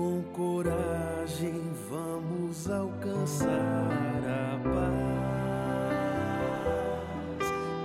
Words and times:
Com 0.00 0.22
coragem 0.32 1.60
vamos 1.90 2.70
alcançar 2.70 3.50
a 4.24 4.58
paz, 4.64 5.84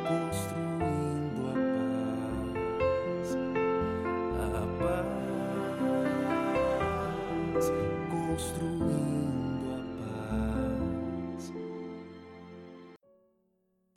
construindo 0.07 1.49
a 1.49 1.55
paz, 2.79 3.35
a 4.39 4.63
paz, 7.51 7.65
construindo 8.09 9.67
a 9.73 9.79
paz. 11.35 11.51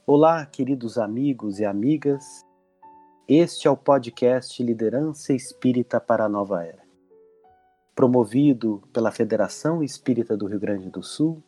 Olá, 0.05 0.45
queridos 0.45 0.98
amigos 0.98 1.61
e 1.61 1.64
amigas. 1.64 2.45
Este 3.29 3.69
é 3.69 3.71
o 3.71 3.77
podcast 3.77 4.61
Liderança 4.61 5.32
Espírita 5.32 6.00
para 6.00 6.25
a 6.25 6.29
Nova 6.29 6.65
Era 6.65 6.88
promovido 7.98 8.80
pela 8.93 9.11
Federação 9.11 9.83
Espírita 9.83 10.37
do 10.37 10.47
Rio 10.47 10.61
Grande 10.61 10.88
do 10.88 11.02
Sul, 11.02 11.43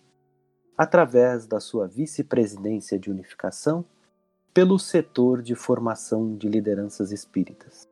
através 0.76 1.46
da 1.46 1.60
sua 1.60 1.86
vice-presidência 1.86 2.98
de 2.98 3.08
unificação, 3.08 3.84
pelo 4.52 4.76
setor 4.76 5.42
de 5.42 5.54
formação 5.54 6.36
de 6.36 6.48
lideranças 6.48 7.12
espíritas. 7.12 7.88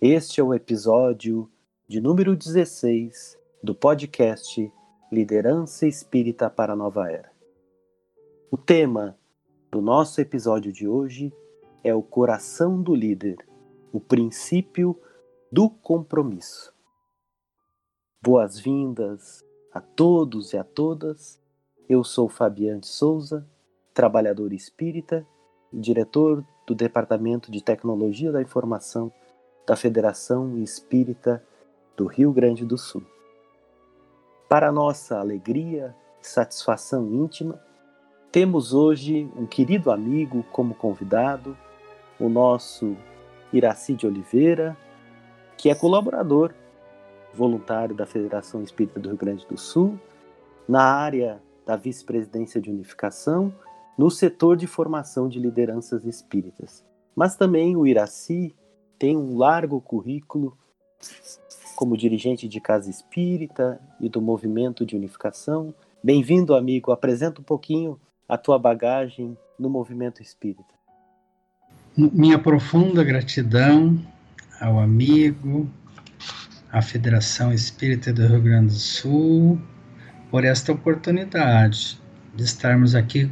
Este 0.00 0.40
é 0.40 0.44
o 0.44 0.54
episódio 0.54 1.50
de 1.88 2.00
número 2.00 2.36
16 2.36 3.36
do 3.60 3.74
podcast 3.74 4.72
Liderança 5.10 5.88
Espírita 5.88 6.48
para 6.48 6.74
a 6.74 6.76
Nova 6.76 7.10
Era. 7.10 7.32
O 8.48 8.56
tema 8.56 9.18
do 9.72 9.82
nosso 9.82 10.20
episódio 10.20 10.72
de 10.72 10.86
hoje 10.86 11.32
é 11.82 11.92
o 11.92 12.00
coração 12.00 12.80
do 12.80 12.94
líder, 12.94 13.44
o 13.92 13.98
princípio 13.98 14.96
do 15.50 15.68
compromisso. 15.68 16.75
Boas-vindas 18.26 19.44
a 19.72 19.80
todos 19.80 20.52
e 20.52 20.58
a 20.58 20.64
todas. 20.64 21.40
Eu 21.88 22.02
sou 22.02 22.28
Fabiano 22.28 22.84
Souza, 22.84 23.46
trabalhador 23.94 24.52
espírita 24.52 25.24
e 25.72 25.78
diretor 25.78 26.44
do 26.66 26.74
Departamento 26.74 27.52
de 27.52 27.62
Tecnologia 27.62 28.32
da 28.32 28.42
Informação 28.42 29.12
da 29.64 29.76
Federação 29.76 30.58
Espírita 30.58 31.40
do 31.96 32.06
Rio 32.06 32.32
Grande 32.32 32.64
do 32.64 32.76
Sul. 32.76 33.04
Para 34.48 34.72
nossa 34.72 35.20
alegria 35.20 35.94
e 36.20 36.26
satisfação 36.26 37.06
íntima, 37.06 37.62
temos 38.32 38.74
hoje 38.74 39.30
um 39.36 39.46
querido 39.46 39.88
amigo 39.88 40.42
como 40.50 40.74
convidado, 40.74 41.56
o 42.18 42.28
nosso 42.28 42.96
Iraci 43.52 43.94
de 43.94 44.04
Oliveira, 44.04 44.76
que 45.56 45.70
é 45.70 45.76
colaborador 45.76 46.52
voluntário 47.36 47.94
da 47.94 48.06
Federação 48.06 48.62
Espírita 48.62 48.98
do 48.98 49.10
Rio 49.10 49.18
Grande 49.18 49.46
do 49.46 49.58
Sul, 49.58 49.98
na 50.68 50.82
área 50.82 51.40
da 51.64 51.76
vice-presidência 51.76 52.60
de 52.60 52.70
unificação, 52.70 53.52
no 53.96 54.10
setor 54.10 54.56
de 54.56 54.66
formação 54.66 55.28
de 55.28 55.38
lideranças 55.38 56.04
espíritas. 56.04 56.84
Mas 57.14 57.36
também 57.36 57.76
o 57.76 57.86
Iraci 57.86 58.54
tem 58.98 59.16
um 59.16 59.36
largo 59.36 59.80
currículo 59.80 60.56
como 61.76 61.96
dirigente 61.96 62.48
de 62.48 62.60
casa 62.60 62.88
espírita 62.88 63.80
e 64.00 64.08
do 64.08 64.20
movimento 64.20 64.84
de 64.84 64.96
unificação. 64.96 65.74
Bem-vindo, 66.02 66.54
amigo. 66.54 66.90
Apresenta 66.90 67.40
um 67.40 67.44
pouquinho 67.44 68.00
a 68.28 68.38
tua 68.38 68.58
bagagem 68.58 69.36
no 69.58 69.68
movimento 69.68 70.22
espírita. 70.22 70.74
Minha 71.96 72.38
profunda 72.38 73.02
gratidão 73.04 73.98
ao 74.60 74.78
amigo, 74.78 75.68
à 76.76 76.82
Federação 76.82 77.54
Espírita 77.54 78.12
do 78.12 78.26
Rio 78.26 78.42
Grande 78.42 78.74
do 78.74 78.78
Sul 78.78 79.58
por 80.30 80.44
esta 80.44 80.72
oportunidade 80.72 81.98
de 82.34 82.44
estarmos 82.44 82.94
aqui 82.94 83.30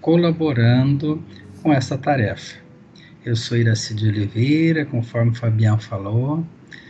colaborando 0.00 1.22
com 1.62 1.70
essa 1.70 1.98
tarefa. 1.98 2.56
Eu 3.26 3.36
sou 3.36 3.58
Iraci 3.58 3.92
de 3.92 4.08
Oliveira, 4.08 4.86
conforme 4.86 5.32
o 5.32 5.34
Fabiano 5.34 5.78
falou, 5.78 6.46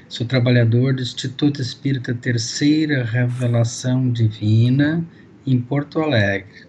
sou 0.09 0.25
trabalhador 0.25 0.95
do 0.95 1.03
Instituto 1.03 1.61
Espírita 1.61 2.15
Terceira 2.15 3.03
Revelação 3.03 4.13
Divina 4.13 5.05
em 5.45 5.61
Porto 5.61 6.01
Alegre. 6.01 6.69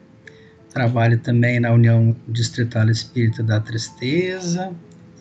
Trabalho 0.73 1.19
também 1.19 1.59
na 1.59 1.71
União 1.71 2.15
Distrital 2.27 2.89
Espírita 2.89 3.43
da 3.43 3.59
Tristeza 3.59 4.73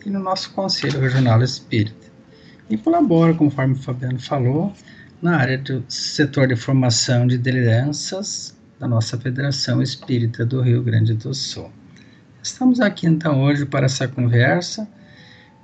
e 0.03 0.09
no 0.09 0.19
nosso 0.19 0.51
Conselho 0.53 0.99
Regional 0.99 1.43
Espírita 1.43 2.08
e 2.69 2.77
colabora, 2.77 3.33
conforme 3.33 3.73
o 3.73 3.77
Fabiano 3.77 4.19
falou, 4.19 4.71
na 5.21 5.37
área 5.37 5.57
do 5.57 5.83
setor 5.89 6.47
de 6.47 6.55
formação 6.55 7.27
de 7.27 7.35
lideranças 7.37 8.57
da 8.79 8.87
nossa 8.87 9.17
Federação 9.19 9.81
Espírita 9.81 10.45
do 10.45 10.61
Rio 10.61 10.81
Grande 10.81 11.13
do 11.13 11.33
Sul. 11.33 11.69
Estamos 12.41 12.79
aqui 12.79 13.07
então 13.07 13.43
hoje 13.43 13.65
para 13.65 13.85
essa 13.85 14.07
conversa, 14.07 14.87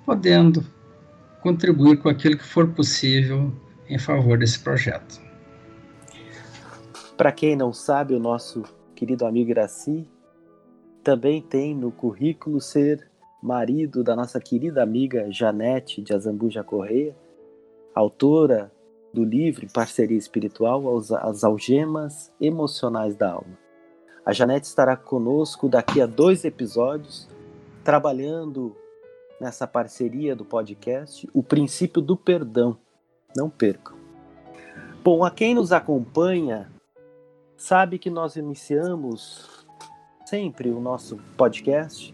podendo 0.05 0.66
contribuir 1.41 1.97
com 1.97 2.09
aquilo 2.09 2.38
que 2.38 2.43
for 2.43 2.67
possível 2.69 3.53
em 3.87 3.97
favor 3.97 4.37
desse 4.37 4.59
projeto. 4.59 5.22
Para 7.16 7.31
quem 7.31 7.55
não 7.55 7.72
sabe, 7.72 8.13
o 8.13 8.19
nosso 8.19 8.63
querido 8.93 9.25
amigo 9.25 9.51
Iraci 9.51 10.05
também 11.01 11.41
tem 11.41 11.73
no 11.73 11.91
currículo 11.91 12.59
ser 12.59 13.07
marido 13.45 14.03
da 14.03 14.16
nossa 14.16 14.39
querida 14.39 14.81
amiga 14.81 15.31
Janete 15.31 16.01
de 16.01 16.11
Azambuja 16.16 16.63
Correia, 16.63 17.16
autora 17.94 18.72
do 19.13 19.23
livro 19.23 19.67
Parceria 19.72 20.17
Espiritual 20.17 20.97
As 20.97 21.44
Algemas 21.44 22.34
Emocionais 22.41 23.16
da 23.16 23.34
Alma. 23.34 23.55
A 24.25 24.34
Janete 24.34 24.66
estará 24.66 24.97
conosco 24.97 25.69
daqui 25.69 26.01
a 26.01 26.07
dois 26.07 26.44
episódios, 26.44 27.29
trabalhando 27.84 28.75
nessa 29.39 29.67
parceria 29.67 30.35
do 30.35 30.44
podcast 30.44 31.29
O 31.31 31.44
Princípio 31.44 32.01
do 32.01 32.17
Perdão. 32.17 32.75
Não 33.38 33.47
percam. 33.47 33.95
Bom, 35.03 35.23
a 35.23 35.29
quem 35.29 35.53
nos 35.53 35.72
acompanha 35.72 36.72
sabe 37.55 38.00
que 38.00 38.09
nós 38.09 38.38
iniciamos 38.38 39.67
sempre 40.25 40.72
o 40.72 40.79
nosso 40.79 41.17
podcast 41.38 42.11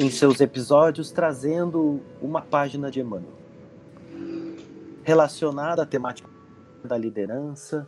em 0.00 0.08
seus 0.08 0.40
episódios 0.40 1.10
trazendo 1.10 2.00
uma 2.22 2.40
página 2.40 2.90
de 2.90 3.00
Emmanuel 3.00 3.34
relacionada 5.02 5.82
à 5.82 5.86
temática 5.86 6.26
da 6.82 6.96
liderança. 6.96 7.86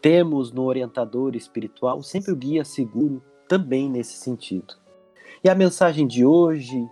Temos 0.00 0.50
no 0.50 0.64
orientador 0.64 1.36
espiritual 1.36 2.02
sempre 2.02 2.32
o 2.32 2.36
guia 2.36 2.64
seguro 2.64 3.22
também 3.46 3.88
nesse 3.88 4.14
sentido. 4.14 4.74
E 5.44 5.48
a 5.48 5.54
mensagem 5.54 6.04
de 6.04 6.26
hoje 6.26 6.90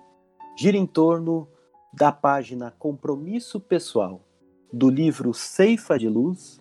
gira 0.57 0.77
em 0.77 0.87
torno 0.87 1.49
da 1.93 2.13
página 2.13 2.73
Compromisso 2.79 3.59
Pessoal 3.59 4.21
do 4.73 4.89
livro 4.89 5.35
Ceifa 5.35 5.99
de 5.99 6.09
Luz, 6.09 6.61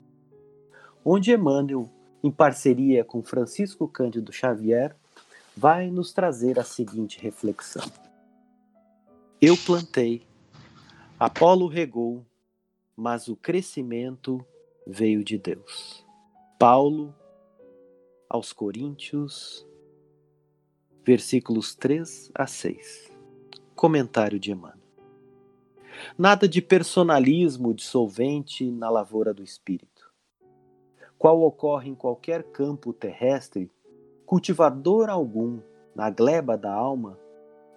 onde 1.05 1.31
Emmanuel, 1.31 1.87
em 2.23 2.31
parceria 2.31 3.05
com 3.05 3.21
Francisco 3.21 3.87
Cândido 3.87 4.33
Xavier, 4.33 4.95
vai 5.59 5.91
nos 5.91 6.13
trazer 6.13 6.57
a 6.57 6.63
seguinte 6.63 7.19
reflexão. 7.19 7.83
Eu 9.41 9.57
plantei, 9.57 10.25
Apolo 11.19 11.67
regou, 11.67 12.25
mas 12.95 13.27
o 13.27 13.35
crescimento 13.35 14.45
veio 14.87 15.21
de 15.21 15.37
Deus. 15.37 16.05
Paulo 16.57 17.13
aos 18.29 18.53
Coríntios, 18.53 19.67
versículos 21.03 21.75
3 21.75 22.31
a 22.33 22.47
6. 22.47 23.11
Comentário 23.75 24.39
de 24.39 24.53
Emmanuel. 24.53 24.79
Nada 26.17 26.47
de 26.47 26.61
personalismo 26.61 27.73
dissolvente 27.73 28.71
na 28.71 28.89
lavoura 28.89 29.33
do 29.33 29.43
espírito. 29.43 30.09
Qual 31.17 31.41
ocorre 31.41 31.89
em 31.89 31.95
qualquer 31.95 32.43
campo 32.43 32.93
terrestre, 32.93 33.69
cultivador 34.29 35.09
algum, 35.09 35.59
na 35.95 36.07
gleba 36.11 36.55
da 36.55 36.71
alma, 36.71 37.17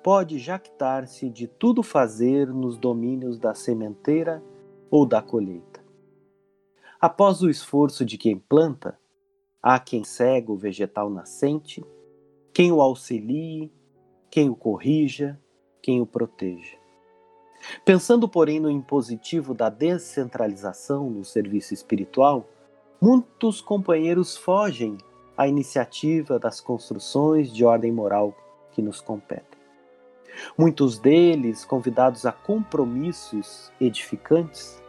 pode 0.04 0.38
jactar-se 0.38 1.31
de 1.31 1.46
tudo 1.46 1.82
fazer 1.82 2.46
nos 2.46 2.76
domínios 2.76 3.38
da 3.38 3.54
sementeira 3.54 4.43
ou 4.90 5.06
da 5.06 5.22
colheita. 5.22 5.82
Após 7.00 7.40
o 7.40 7.49
esforço 7.49 8.04
de 8.04 8.19
quem 8.19 8.38
planta, 8.38 8.99
há 9.62 9.81
quem 9.81 10.04
cega 10.04 10.52
o 10.52 10.56
vegetal 10.56 11.08
nascente, 11.08 11.82
quem 12.52 12.70
o 12.70 12.82
auxilie, 12.82 13.72
quem 14.31 14.50
o 14.50 14.54
corrija, 14.54 15.40
quem 15.81 16.02
o 16.02 16.06
proteja. 16.06 16.76
Pensando, 17.82 18.28
porém, 18.28 18.60
no 18.60 18.69
impositivo 18.69 19.54
da 19.54 19.70
descentralização 19.70 21.08
no 21.08 21.25
serviço 21.25 21.72
espiritual, 21.72 22.46
muitos 23.00 23.62
companheiros 23.62 24.37
fogem 24.37 24.99
a 25.42 25.48
iniciativa 25.48 26.38
das 26.38 26.60
construções 26.60 27.52
de 27.52 27.64
ordem 27.64 27.92
moral 27.92 28.34
que 28.70 28.80
nos 28.80 29.00
competem. 29.00 29.60
Muitos 30.56 30.98
deles, 30.98 31.64
convidados 31.64 32.24
a 32.24 32.32
compromissos 32.32 33.70
edificantes, 33.80 34.82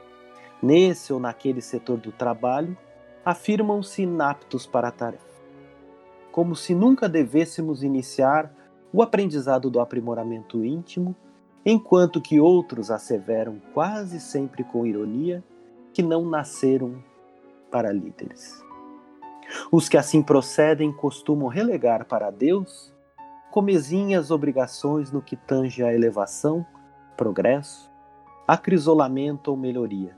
nesse 0.61 1.11
ou 1.11 1.19
naquele 1.19 1.61
setor 1.61 1.97
do 1.97 2.11
trabalho, 2.11 2.77
afirmam-se 3.25 4.03
inaptos 4.03 4.65
para 4.65 4.88
a 4.88 4.91
tarefa, 4.91 5.25
como 6.31 6.55
se 6.55 6.73
nunca 6.73 7.09
devêssemos 7.09 7.83
iniciar 7.83 8.53
o 8.91 9.01
aprendizado 9.01 9.69
do 9.69 9.79
aprimoramento 9.79 10.63
íntimo, 10.63 11.15
enquanto 11.65 12.21
que 12.21 12.39
outros 12.39 12.91
asseveram 12.91 13.61
quase 13.73 14.19
sempre 14.19 14.63
com 14.63 14.85
ironia 14.85 15.44
que 15.94 16.03
não 16.03 16.25
nasceram 16.25 17.03
para 17.71 17.91
líderes. 17.91 18.62
Os 19.72 19.90
que 19.90 19.98
assim 19.98 20.22
procedem 20.22 20.92
costumam 20.92 21.48
relegar 21.48 22.06
para 22.06 22.31
Deus 22.31 22.94
comezinhas 23.51 24.31
obrigações 24.31 25.12
no 25.12 25.22
que 25.22 25.36
tange 25.36 25.84
à 25.84 25.94
elevação, 25.94 26.66
progresso, 27.16 27.92
acrisolamento 28.48 29.50
ou 29.50 29.57
melhoria. 29.57 30.18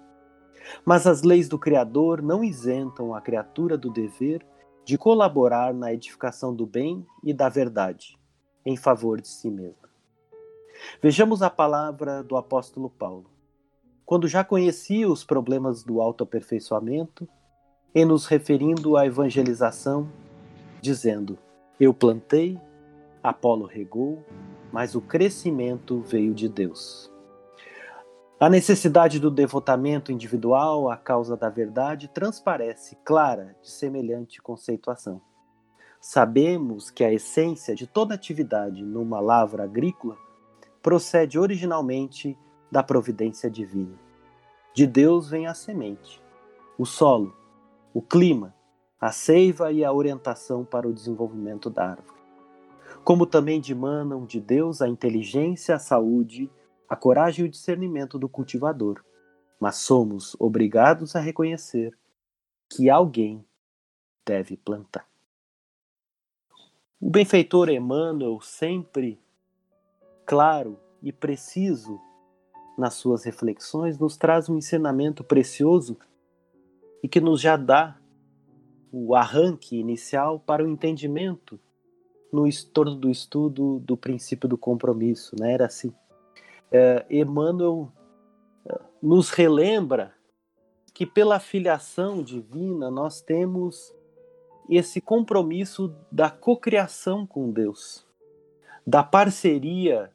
Mas 0.86 1.06
as 1.06 1.22
leis 1.22 1.50
do 1.50 1.60
Criador 1.60 2.22
não 2.22 2.44
isentam 2.44 3.14
a 3.14 3.20
criatura 3.20 3.78
do 3.78 3.92
dever 3.92 4.46
de 4.86 4.98
colaborar 4.98 5.74
na 5.74 5.92
edificação 5.92 6.56
do 6.56 6.66
bem 6.66 7.06
e 7.24 7.34
da 7.34 7.50
verdade, 7.50 8.18
em 8.66 8.78
favor 8.78 9.20
de 9.20 9.28
si 9.28 9.50
mesma. 9.50 9.90
Vejamos 11.02 11.42
a 11.42 11.50
palavra 11.50 12.24
do 12.24 12.38
apóstolo 12.38 12.90
Paulo. 12.90 13.30
Quando 14.06 14.28
já 14.28 14.44
conhecia 14.44 15.10
os 15.10 15.24
problemas 15.24 15.84
do 15.84 16.00
autoaperfeiçoamento, 16.00 17.28
em 17.96 18.04
nos 18.04 18.26
referindo 18.26 18.98
à 18.98 19.06
evangelização, 19.06 20.12
dizendo: 20.82 21.40
Eu 21.80 21.94
plantei, 21.94 22.60
Apolo 23.24 23.66
regou, 23.66 24.22
mas 24.72 24.94
o 24.94 25.02
crescimento 25.02 26.02
veio 26.02 26.34
de 26.34 26.50
Deus. 26.50 27.10
A 28.38 28.50
necessidade 28.50 29.18
do 29.18 29.32
devotamento 29.32 30.12
individual 30.12 30.92
à 30.92 30.98
causa 30.98 31.38
da 31.38 31.50
verdade 31.50 32.10
transparece 32.10 32.98
clara 33.06 33.56
de 33.62 33.72
semelhante 33.72 34.42
conceituação. 34.42 35.22
Sabemos 36.02 36.92
que 36.92 37.06
a 37.06 37.14
essência 37.14 37.74
de 37.74 37.88
toda 37.88 38.14
atividade 38.14 38.84
numa 38.84 39.22
lavra 39.22 39.64
agrícola 39.64 40.18
procede 40.84 41.40
originalmente 41.40 42.38
da 42.70 42.84
providência 42.84 43.50
divina. 43.50 43.98
De 44.74 44.86
Deus 44.86 45.30
vem 45.30 45.48
a 45.48 45.54
semente, 45.54 46.22
o 46.78 46.86
solo, 46.86 47.34
o 47.96 48.02
clima, 48.02 48.54
a 49.00 49.10
seiva 49.10 49.72
e 49.72 49.82
a 49.82 49.94
orientação 49.94 50.66
para 50.66 50.86
o 50.86 50.92
desenvolvimento 50.92 51.70
da 51.70 51.92
árvore. 51.92 52.20
Como 53.06 53.26
também 53.26 53.62
dimanam 53.62 54.26
de 54.26 54.38
Deus 54.38 54.82
a 54.82 54.90
inteligência, 54.90 55.76
a 55.76 55.80
saúde, 55.80 56.52
a 56.90 56.96
coragem 56.98 57.46
e 57.46 57.48
o 57.48 57.52
discernimento 57.52 58.20
do 58.20 58.28
cultivador. 58.28 59.02
Mas 59.58 59.78
somos 59.78 60.36
obrigados 60.38 61.16
a 61.16 61.22
reconhecer 61.22 61.98
que 62.70 62.90
alguém 62.90 63.46
deve 64.26 64.58
plantar. 64.58 65.08
O 67.00 67.10
benfeitor 67.10 67.70
Emmanuel, 67.70 68.42
sempre 68.42 69.18
claro 70.26 70.78
e 71.02 71.14
preciso 71.14 71.98
nas 72.78 72.96
suas 72.96 73.24
reflexões, 73.24 73.98
nos 73.98 74.18
traz 74.18 74.50
um 74.50 74.58
ensinamento 74.58 75.24
precioso 75.24 75.98
e 77.06 77.08
que 77.08 77.22
nos 77.22 77.40
já 77.40 77.56
dá 77.56 78.00
o 78.92 79.14
arranque 79.14 79.78
inicial 79.78 80.40
para 80.40 80.64
o 80.64 80.68
entendimento 80.68 81.60
no 82.34 82.50
torno 82.74 82.96
do 82.96 83.12
estudo 83.12 83.78
do 83.78 83.96
princípio 83.96 84.50
do 84.50 84.58
compromisso, 84.58 85.36
né? 85.40 85.54
Era 85.54 85.68
assim. 85.68 85.94
É, 86.72 87.06
Emmanuel 87.08 87.92
é, 88.66 88.80
nos 89.04 89.30
relembra 89.30 90.16
que 90.96 91.06
pela 91.06 91.40
filiação 91.40 92.24
divina 92.24 92.90
nós 92.90 93.22
temos 93.22 93.94
esse 94.68 95.00
compromisso 95.00 95.96
da 96.12 96.32
cocriação 96.32 97.24
com 97.24 97.52
Deus, 97.52 98.04
da 98.84 99.04
parceria 99.04 100.12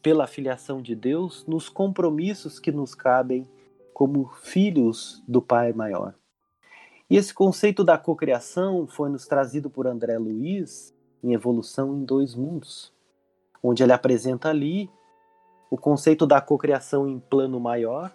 pela 0.00 0.26
filiação 0.26 0.80
de 0.80 0.94
Deus 0.94 1.44
nos 1.46 1.68
compromissos 1.68 2.58
que 2.58 2.72
nos 2.72 2.94
cabem 2.94 3.46
como 3.94 4.32
filhos 4.42 5.22
do 5.26 5.40
Pai 5.40 5.72
maior. 5.72 6.14
E 7.08 7.16
esse 7.16 7.32
conceito 7.32 7.84
da 7.84 7.96
cocriação 7.96 8.88
foi 8.88 9.08
nos 9.08 9.26
trazido 9.26 9.70
por 9.70 9.86
André 9.86 10.18
Luiz 10.18 10.92
em 11.22 11.32
Evolução 11.32 11.94
em 11.94 12.04
Dois 12.04 12.34
Mundos, 12.34 12.92
onde 13.62 13.82
ele 13.82 13.92
apresenta 13.92 14.50
ali 14.50 14.90
o 15.70 15.78
conceito 15.78 16.26
da 16.26 16.40
cocriação 16.40 17.08
em 17.08 17.20
plano 17.20 17.60
maior, 17.60 18.12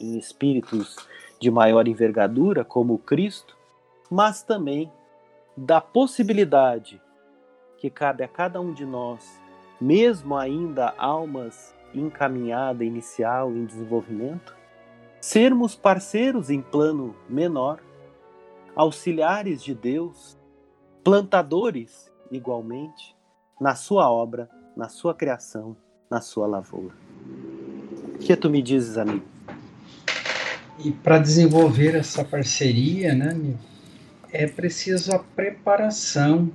em 0.00 0.16
espíritos 0.18 0.96
de 1.38 1.50
maior 1.50 1.86
envergadura, 1.86 2.64
como 2.64 2.98
Cristo, 2.98 3.56
mas 4.10 4.42
também 4.42 4.90
da 5.56 5.80
possibilidade 5.80 7.00
que 7.76 7.90
cabe 7.90 8.24
a 8.24 8.28
cada 8.28 8.60
um 8.60 8.72
de 8.72 8.86
nós, 8.86 9.40
mesmo 9.80 10.36
ainda 10.36 10.94
almas 10.96 11.75
encaminhada 11.98 12.84
inicial 12.84 13.50
em 13.50 13.64
desenvolvimento, 13.64 14.56
sermos 15.20 15.74
parceiros 15.74 16.50
em 16.50 16.60
plano 16.60 17.14
menor, 17.28 17.80
auxiliares 18.74 19.62
de 19.62 19.74
Deus, 19.74 20.38
plantadores 21.02 22.12
igualmente 22.30 23.16
na 23.60 23.74
sua 23.74 24.10
obra, 24.10 24.48
na 24.76 24.88
sua 24.88 25.14
criação, 25.14 25.76
na 26.10 26.20
sua 26.20 26.46
lavoura. 26.46 26.94
O 28.14 28.18
que 28.18 28.36
tu 28.36 28.50
me 28.50 28.60
dizes, 28.60 28.98
amigo? 28.98 29.24
E 30.84 30.90
para 30.90 31.18
desenvolver 31.18 31.94
essa 31.94 32.22
parceria, 32.24 33.14
né, 33.14 33.30
amigo, 33.30 33.58
é 34.30 34.46
preciso 34.46 35.12
a 35.12 35.18
preparação 35.18 36.50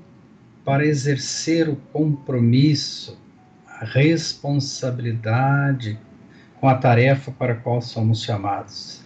para 0.64 0.86
exercer 0.86 1.68
o 1.68 1.76
compromisso 1.92 3.18
responsabilidade 3.86 5.98
com 6.60 6.68
a 6.68 6.76
tarefa 6.76 7.32
para 7.32 7.54
a 7.54 7.56
qual 7.56 7.82
somos 7.82 8.22
chamados. 8.22 9.00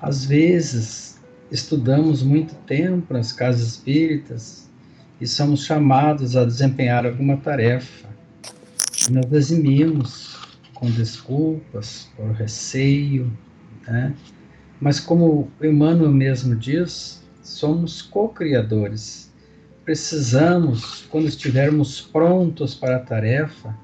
Às 0.00 0.24
vezes, 0.24 1.20
estudamos 1.50 2.22
muito 2.22 2.54
tempo 2.66 3.12
nas 3.12 3.32
casas 3.32 3.66
espíritas 3.68 4.70
e 5.20 5.26
somos 5.26 5.64
chamados 5.64 6.36
a 6.36 6.44
desempenhar 6.44 7.04
alguma 7.04 7.36
tarefa. 7.36 8.08
E 9.08 9.12
nós 9.12 9.32
eximimos 9.32 10.38
com 10.74 10.88
desculpas, 10.90 12.08
por 12.16 12.30
receio, 12.32 13.30
né? 13.86 14.14
Mas 14.80 14.98
como 14.98 15.50
Emmanuel 15.62 16.10
mesmo 16.10 16.56
diz, 16.56 17.22
somos 17.42 18.00
co-criadores 18.00 19.29
precisamos, 19.84 21.06
quando 21.10 21.26
estivermos 21.26 22.00
prontos 22.00 22.74
para 22.74 22.96
a 22.96 23.00
tarefa 23.00 23.76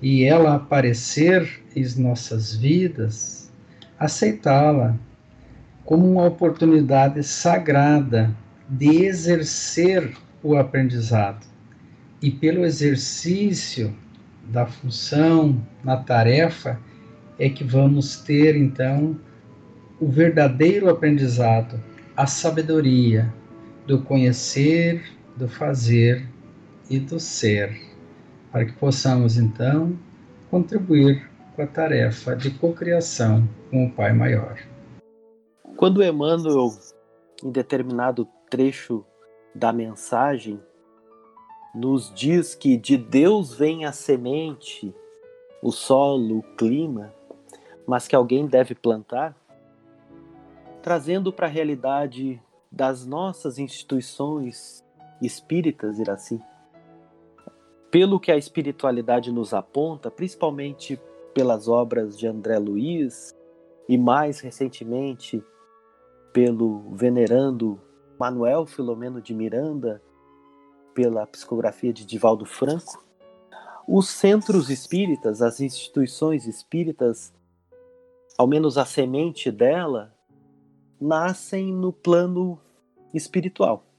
e 0.00 0.24
ela 0.24 0.54
aparecer 0.54 1.62
em 1.74 1.84
nossas 2.00 2.54
vidas, 2.54 3.50
aceitá-la 3.98 4.96
como 5.84 6.10
uma 6.10 6.24
oportunidade 6.24 7.22
sagrada 7.22 8.34
de 8.68 9.04
exercer 9.04 10.16
o 10.42 10.56
aprendizado. 10.56 11.46
E 12.22 12.30
pelo 12.30 12.64
exercício 12.64 13.94
da 14.50 14.66
função, 14.66 15.60
na 15.82 15.96
tarefa, 15.96 16.78
é 17.38 17.48
que 17.48 17.64
vamos 17.64 18.16
ter 18.16 18.56
então 18.56 19.18
o 19.98 20.08
verdadeiro 20.08 20.88
aprendizado, 20.88 21.82
a 22.16 22.26
sabedoria 22.26 23.32
do 23.86 24.00
conhecer 24.02 25.02
do 25.36 25.48
fazer 25.48 26.28
e 26.88 26.98
do 26.98 27.20
ser, 27.20 27.80
para 28.50 28.64
que 28.64 28.72
possamos 28.72 29.36
então 29.36 29.98
contribuir 30.50 31.30
com 31.54 31.62
a 31.62 31.66
tarefa 31.66 32.34
de 32.34 32.50
cocriação 32.50 33.48
com 33.70 33.86
o 33.86 33.92
Pai 33.92 34.12
Maior. 34.12 34.58
Quando 35.76 36.02
Emmanuel, 36.02 36.70
em 37.42 37.50
determinado 37.50 38.28
trecho 38.50 39.04
da 39.54 39.72
mensagem, 39.72 40.60
nos 41.74 42.12
diz 42.12 42.54
que 42.54 42.76
de 42.76 42.96
Deus 42.96 43.54
vem 43.54 43.84
a 43.84 43.92
semente, 43.92 44.94
o 45.62 45.70
solo, 45.70 46.38
o 46.38 46.42
clima, 46.56 47.14
mas 47.86 48.08
que 48.08 48.16
alguém 48.16 48.46
deve 48.46 48.74
plantar, 48.74 49.36
trazendo 50.82 51.32
para 51.32 51.46
a 51.46 51.50
realidade 51.50 52.42
das 52.70 53.06
nossas 53.06 53.58
instituições 53.58 54.84
espíritas, 55.26 55.98
Iraci, 55.98 56.40
pelo 57.90 58.20
que 58.20 58.30
a 58.30 58.36
espiritualidade 58.36 59.32
nos 59.32 59.52
aponta, 59.52 60.10
principalmente 60.10 61.00
pelas 61.34 61.68
obras 61.68 62.18
de 62.18 62.26
André 62.26 62.58
Luiz 62.58 63.34
e 63.88 63.98
mais 63.98 64.40
recentemente 64.40 65.42
pelo 66.32 66.90
venerando 66.92 67.80
Manuel 68.18 68.66
Filomeno 68.66 69.20
de 69.20 69.34
Miranda, 69.34 70.02
pela 70.94 71.26
psicografia 71.26 71.92
de 71.92 72.04
Divaldo 72.04 72.44
Franco, 72.44 73.02
os 73.88 74.08
centros 74.08 74.70
espíritas, 74.70 75.42
as 75.42 75.60
instituições 75.60 76.46
espíritas, 76.46 77.34
ao 78.38 78.46
menos 78.46 78.78
a 78.78 78.84
semente 78.84 79.50
dela, 79.50 80.14
nascem 81.00 81.72
no 81.72 81.92
plano 81.92 82.60
espiritual. 83.12 83.89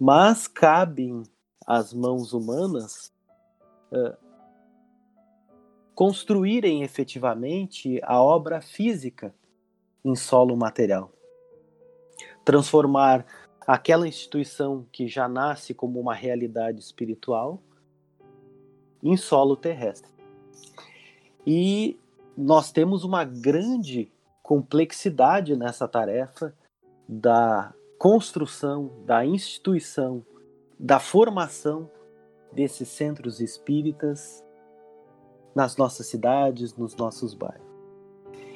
Mas 0.00 0.46
cabem 0.46 1.22
às 1.66 1.92
mãos 1.92 2.32
humanas 2.32 3.12
uh, 3.90 4.16
construírem 5.94 6.82
efetivamente 6.82 8.00
a 8.02 8.22
obra 8.22 8.60
física 8.60 9.34
em 10.04 10.14
solo 10.14 10.56
material. 10.56 11.10
Transformar 12.44 13.26
aquela 13.66 14.06
instituição 14.06 14.86
que 14.92 15.08
já 15.08 15.26
nasce 15.28 15.74
como 15.74 15.98
uma 15.98 16.14
realidade 16.14 16.78
espiritual 16.80 17.60
em 19.02 19.16
solo 19.16 19.56
terrestre. 19.56 20.12
E 21.46 21.98
nós 22.36 22.70
temos 22.70 23.02
uma 23.02 23.24
grande 23.24 24.12
complexidade 24.42 25.56
nessa 25.56 25.88
tarefa 25.88 26.54
da 27.08 27.72
construção, 27.98 28.90
da 29.04 29.24
instituição, 29.24 30.24
da 30.78 31.00
formação 31.00 31.90
desses 32.52 32.88
centros 32.88 33.40
espíritas 33.40 34.44
nas 35.54 35.76
nossas 35.76 36.06
cidades, 36.06 36.76
nos 36.76 36.94
nossos 36.94 37.32
bairros. 37.32 37.66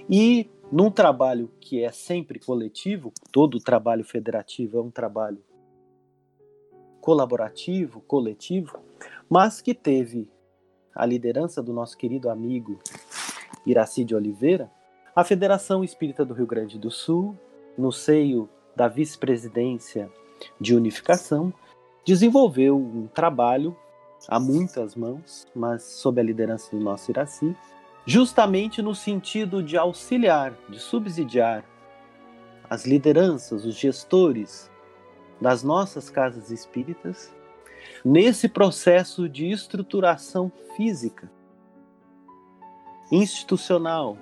E 0.08 0.50
num 0.70 0.90
trabalho 0.90 1.50
que 1.60 1.82
é 1.82 1.90
sempre 1.90 2.38
coletivo, 2.38 3.12
todo 3.32 3.58
trabalho 3.58 4.04
federativo 4.04 4.78
é 4.78 4.82
um 4.82 4.90
trabalho 4.90 5.42
colaborativo, 7.00 8.00
coletivo, 8.02 8.78
mas 9.28 9.60
que 9.62 9.74
teve 9.74 10.30
a 10.94 11.06
liderança 11.06 11.62
do 11.62 11.72
nosso 11.72 11.96
querido 11.96 12.28
amigo 12.28 12.78
Iraci 13.64 14.04
de 14.04 14.14
Oliveira, 14.14 14.70
a 15.14 15.24
Federação 15.24 15.82
Espírita 15.82 16.24
do 16.24 16.34
Rio 16.34 16.46
Grande 16.46 16.78
do 16.78 16.90
Sul, 16.90 17.36
no 17.76 17.90
seio 17.90 18.48
da 18.74 18.88
vice-presidência 18.88 20.10
de 20.60 20.74
unificação, 20.74 21.52
desenvolveu 22.04 22.76
um 22.76 23.06
trabalho 23.06 23.76
a 24.28 24.38
muitas 24.38 24.94
mãos, 24.94 25.46
mas 25.54 25.82
sob 25.82 26.20
a 26.20 26.24
liderança 26.24 26.74
do 26.74 26.82
nosso 26.82 27.10
Iraci, 27.10 27.56
justamente 28.04 28.82
no 28.82 28.94
sentido 28.94 29.62
de 29.62 29.76
auxiliar, 29.76 30.54
de 30.68 30.78
subsidiar 30.78 31.64
as 32.68 32.86
lideranças, 32.86 33.64
os 33.64 33.74
gestores 33.74 34.70
das 35.40 35.62
nossas 35.62 36.10
casas 36.10 36.50
espíritas 36.50 37.32
nesse 38.04 38.48
processo 38.48 39.28
de 39.28 39.50
estruturação 39.50 40.52
física, 40.76 41.30
institucional, 43.10 44.16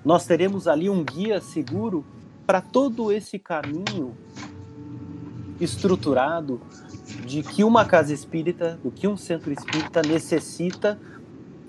nós 0.05 0.27
teremos 0.27 0.67
ali 0.67 0.91
um 0.91 1.05
guia 1.05 1.41
seguro 1.41 2.05
para 2.47 2.61
todo 2.61 3.13
esse 3.13 3.39
caminho 3.39 4.17
estruturado 5.61 6.61
de 7.25 7.43
que 7.43 7.63
uma 7.63 7.85
casa 7.85 8.13
espírita, 8.13 8.79
do 8.83 8.91
que 8.91 9.07
um 9.07 9.17
centro 9.17 9.53
espírita 9.53 10.03
necessita 10.03 10.99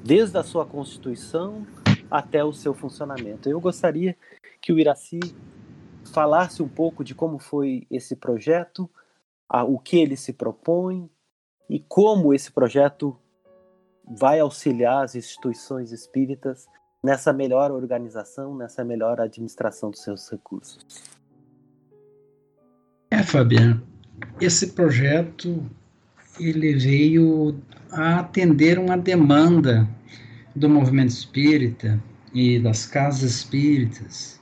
desde 0.03 0.37
a 0.37 0.43
sua 0.43 0.65
constituição 0.65 1.65
até 2.09 2.43
o 2.43 2.53
seu 2.53 2.73
funcionamento. 2.73 3.49
Eu 3.49 3.59
gostaria 3.59 4.17
que 4.61 4.73
o 4.73 4.79
Iraci 4.79 5.19
falasse 6.11 6.61
um 6.61 6.67
pouco 6.67 7.03
de 7.03 7.13
como 7.13 7.39
foi 7.39 7.87
esse 7.89 8.15
projeto, 8.15 8.89
a, 9.47 9.63
o 9.63 9.77
que 9.77 9.97
ele 9.97 10.17
se 10.17 10.33
propõe 10.33 11.09
e 11.69 11.79
como 11.79 12.33
esse 12.33 12.51
projeto 12.51 13.17
vai 14.05 14.39
auxiliar 14.39 15.03
as 15.03 15.15
instituições 15.15 15.91
espíritas 15.91 16.67
nessa 17.03 17.33
melhor 17.33 17.71
organização, 17.71 18.55
nessa 18.55 18.83
melhor 18.83 19.19
administração 19.19 19.91
dos 19.91 20.01
seus 20.01 20.29
recursos. 20.29 20.85
É, 23.11 23.21
Fabiano, 23.21 23.81
esse 24.39 24.67
projeto 24.67 25.63
ele 26.39 26.73
veio 26.75 27.59
a 27.91 28.19
atender 28.19 28.79
uma 28.79 28.97
demanda 28.97 29.87
do 30.55 30.69
movimento 30.69 31.09
espírita 31.09 32.01
e 32.33 32.59
das 32.59 32.85
casas 32.85 33.29
espíritas 33.29 34.41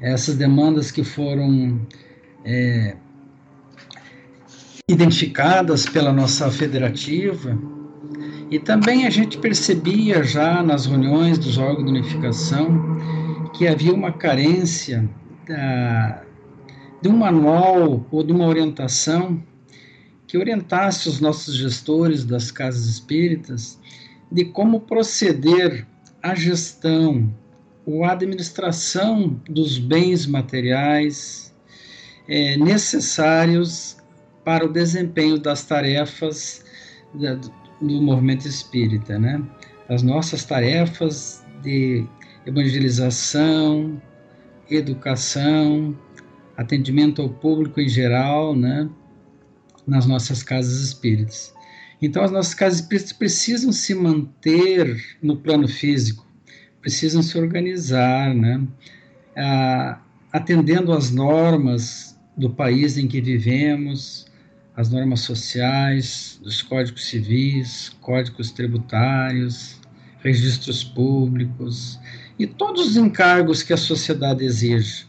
essas 0.00 0.36
demandas 0.36 0.90
que 0.90 1.02
foram 1.02 1.80
é, 2.44 2.96
identificadas 4.88 5.86
pela 5.86 6.12
nossa 6.12 6.50
federativa, 6.50 7.58
e 8.50 8.58
também 8.58 9.06
a 9.06 9.10
gente 9.10 9.38
percebia 9.38 10.22
já 10.22 10.62
nas 10.62 10.86
reuniões 10.86 11.38
dos 11.38 11.58
órgãos 11.58 11.84
de 11.84 11.90
unificação 11.90 12.96
que 13.54 13.66
havia 13.66 13.92
uma 13.92 14.12
carência 14.12 15.08
da, 15.46 16.22
de 17.00 17.08
um 17.08 17.16
manual 17.16 18.06
ou 18.10 18.22
de 18.22 18.32
uma 18.32 18.46
orientação 18.46 19.42
que 20.26 20.36
orientasse 20.36 21.08
os 21.08 21.20
nossos 21.20 21.54
gestores 21.54 22.24
das 22.24 22.50
casas 22.50 22.86
espíritas 22.86 23.78
de 24.30 24.44
como 24.44 24.80
proceder 24.80 25.86
à 26.22 26.34
gestão 26.34 27.32
ou 27.84 28.04
a 28.04 28.12
administração 28.12 29.40
dos 29.48 29.78
bens 29.78 30.26
materiais 30.26 31.54
é, 32.28 32.56
necessários 32.56 33.96
para 34.44 34.64
o 34.64 34.68
desempenho 34.68 35.38
das 35.38 35.64
tarefas 35.64 36.64
do 37.80 38.02
movimento 38.02 38.46
espírita, 38.46 39.18
né? 39.18 39.42
As 39.88 40.02
nossas 40.02 40.44
tarefas 40.44 41.44
de 41.62 42.04
evangelização, 42.44 44.00
educação, 44.70 45.96
atendimento 46.56 47.22
ao 47.22 47.28
público 47.28 47.80
em 47.80 47.88
geral, 47.88 48.54
né? 48.54 48.88
Nas 49.86 50.06
nossas 50.06 50.42
casas 50.42 50.80
espíritas. 50.80 51.54
Então, 52.00 52.22
as 52.22 52.30
nossas 52.30 52.54
casas 52.54 52.80
espíritas 52.80 53.12
precisam 53.12 53.72
se 53.72 53.94
manter 53.94 55.16
no 55.22 55.36
plano 55.36 55.66
físico, 55.66 56.26
precisam 56.80 57.22
se 57.22 57.38
organizar, 57.38 58.34
né? 58.34 58.66
Ah, 59.36 60.00
atendendo 60.32 60.92
às 60.92 61.10
normas 61.10 62.18
do 62.36 62.50
país 62.50 62.98
em 62.98 63.08
que 63.08 63.20
vivemos, 63.20 64.26
as 64.76 64.90
normas 64.90 65.20
sociais, 65.20 66.38
dos 66.42 66.62
códigos 66.62 67.06
civis, 67.06 67.96
códigos 68.00 68.50
tributários, 68.50 69.80
registros 70.22 70.84
públicos 70.84 71.98
e 72.38 72.46
todos 72.46 72.88
os 72.88 72.96
encargos 72.96 73.62
que 73.62 73.72
a 73.72 73.76
sociedade 73.76 74.44
exige. 74.44 75.06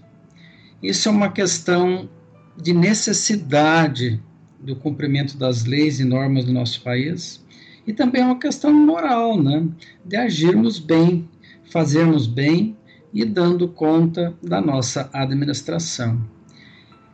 Isso 0.81 1.09
é 1.09 1.11
uma 1.11 1.31
questão 1.31 2.09
de 2.55 2.73
necessidade 2.73 4.19
do 4.59 4.75
cumprimento 4.75 5.37
das 5.37 5.65
leis 5.65 5.99
e 5.99 6.05
normas 6.05 6.45
do 6.45 6.53
nosso 6.53 6.81
país 6.81 7.45
e 7.85 7.93
também 7.93 8.21
é 8.21 8.25
uma 8.25 8.39
questão 8.39 8.73
moral, 8.73 9.41
né, 9.41 9.67
de 10.05 10.15
agirmos 10.15 10.79
bem 10.79 11.27
fazermos 11.69 12.27
bem 12.27 12.77
e 13.13 13.25
dando 13.25 13.67
conta 13.67 14.33
da 14.41 14.61
nossa 14.61 15.09
administração. 15.13 16.21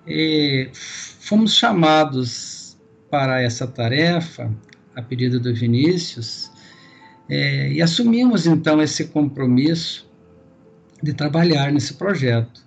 E 0.08 0.70
fomos 0.74 1.56
chamados 1.56 2.78
para 3.10 3.42
essa 3.42 3.68
tarefa, 3.68 4.52
a 4.96 5.02
pedido 5.02 5.40
do 5.40 5.54
Vinícius, 5.54 6.52
É, 7.30 7.72
e 7.72 7.82
assumimos 7.82 8.46
então 8.46 8.82
esse 8.82 9.06
compromisso 9.06 10.06
de 11.02 11.14
trabalhar 11.14 11.72
nesse 11.72 11.94
projeto. 11.94 12.62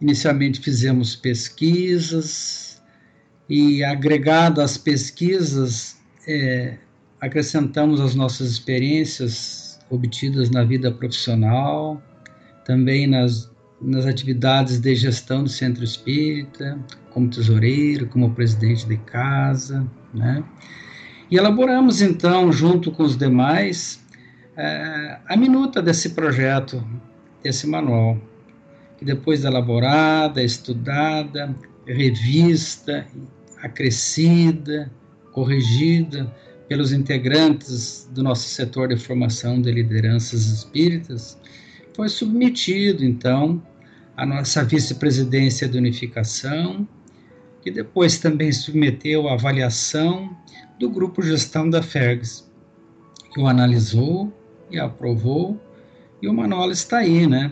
Inicialmente 0.00 0.60
fizemos 0.60 1.14
pesquisas 1.14 2.82
e, 3.50 3.84
agregado 3.84 4.62
às 4.62 4.78
pesquisas, 4.78 5.98
é, 6.26 6.78
acrescentamos 7.20 8.00
as 8.00 8.14
nossas 8.14 8.50
experiências 8.50 9.78
obtidas 9.90 10.48
na 10.48 10.64
vida 10.64 10.90
profissional, 10.90 12.02
também 12.64 13.06
nas, 13.06 13.49
nas 13.80 14.04
atividades 14.06 14.78
de 14.78 14.94
gestão 14.94 15.42
do 15.42 15.48
centro 15.48 15.82
espírita, 15.82 16.78
como 17.10 17.30
tesoureiro, 17.30 18.06
como 18.06 18.34
presidente 18.34 18.86
de 18.86 18.96
casa, 18.98 19.86
né? 20.12 20.44
E 21.30 21.36
elaboramos 21.36 22.02
então, 22.02 22.52
junto 22.52 22.90
com 22.90 23.04
os 23.04 23.16
demais, 23.16 24.04
é, 24.56 25.18
a 25.26 25.36
minuta 25.36 25.80
desse 25.80 26.10
projeto, 26.10 26.84
desse 27.42 27.66
manual, 27.66 28.18
que 28.98 29.04
depois 29.04 29.44
elaborada, 29.44 30.42
estudada, 30.42 31.54
revista, 31.86 33.06
acrescida, 33.62 34.90
corrigida 35.32 36.30
pelos 36.68 36.92
integrantes 36.92 38.08
do 38.12 38.22
nosso 38.22 38.48
setor 38.48 38.88
de 38.88 38.96
formação 38.96 39.60
de 39.60 39.70
lideranças 39.72 40.46
espíritas, 40.46 41.38
foi 41.94 42.08
submetido 42.08 43.04
então 43.04 43.62
à 44.20 44.26
nossa 44.26 44.62
vice-presidência 44.62 45.66
de 45.66 45.78
unificação, 45.78 46.86
que 47.62 47.70
depois 47.70 48.18
também 48.18 48.52
submeteu 48.52 49.26
à 49.26 49.32
avaliação 49.32 50.36
do 50.78 50.90
grupo 50.90 51.22
gestão 51.22 51.70
da 51.70 51.82
FERGS, 51.82 52.44
que 53.32 53.40
o 53.40 53.46
analisou 53.46 54.30
e 54.70 54.78
aprovou, 54.78 55.58
e 56.20 56.28
o 56.28 56.34
manual 56.34 56.70
está 56.70 56.98
aí, 56.98 57.26
né? 57.26 57.50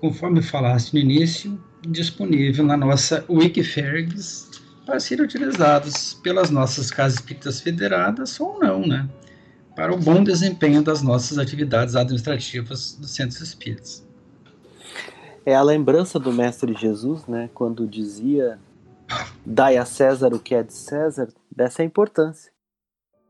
Conforme 0.00 0.42
falaste 0.42 0.94
no 0.94 0.98
início, 0.98 1.62
disponível 1.86 2.64
na 2.64 2.76
nossa 2.76 3.24
Wikifergs 3.30 4.50
para 4.84 4.98
serem 4.98 5.24
utilizados 5.24 6.14
pelas 6.24 6.50
nossas 6.50 6.90
casas 6.90 7.20
espíritas 7.20 7.60
federadas 7.60 8.40
ou 8.40 8.58
não, 8.58 8.84
né? 8.84 9.08
Para 9.76 9.94
o 9.94 9.96
bom 9.96 10.24
desempenho 10.24 10.82
das 10.82 11.02
nossas 11.02 11.38
atividades 11.38 11.94
administrativas 11.94 12.98
dos 13.00 13.12
centros 13.12 13.40
espíritas. 13.40 14.04
É 15.46 15.54
a 15.54 15.62
lembrança 15.62 16.18
do 16.18 16.32
Mestre 16.32 16.72
Jesus, 16.72 17.26
né, 17.26 17.50
quando 17.52 17.86
dizia 17.86 18.58
dai 19.44 19.76
a 19.76 19.84
César 19.84 20.32
o 20.32 20.38
que 20.38 20.54
é 20.54 20.62
de 20.62 20.72
César, 20.72 21.28
dessa 21.54 21.84
importância 21.84 22.50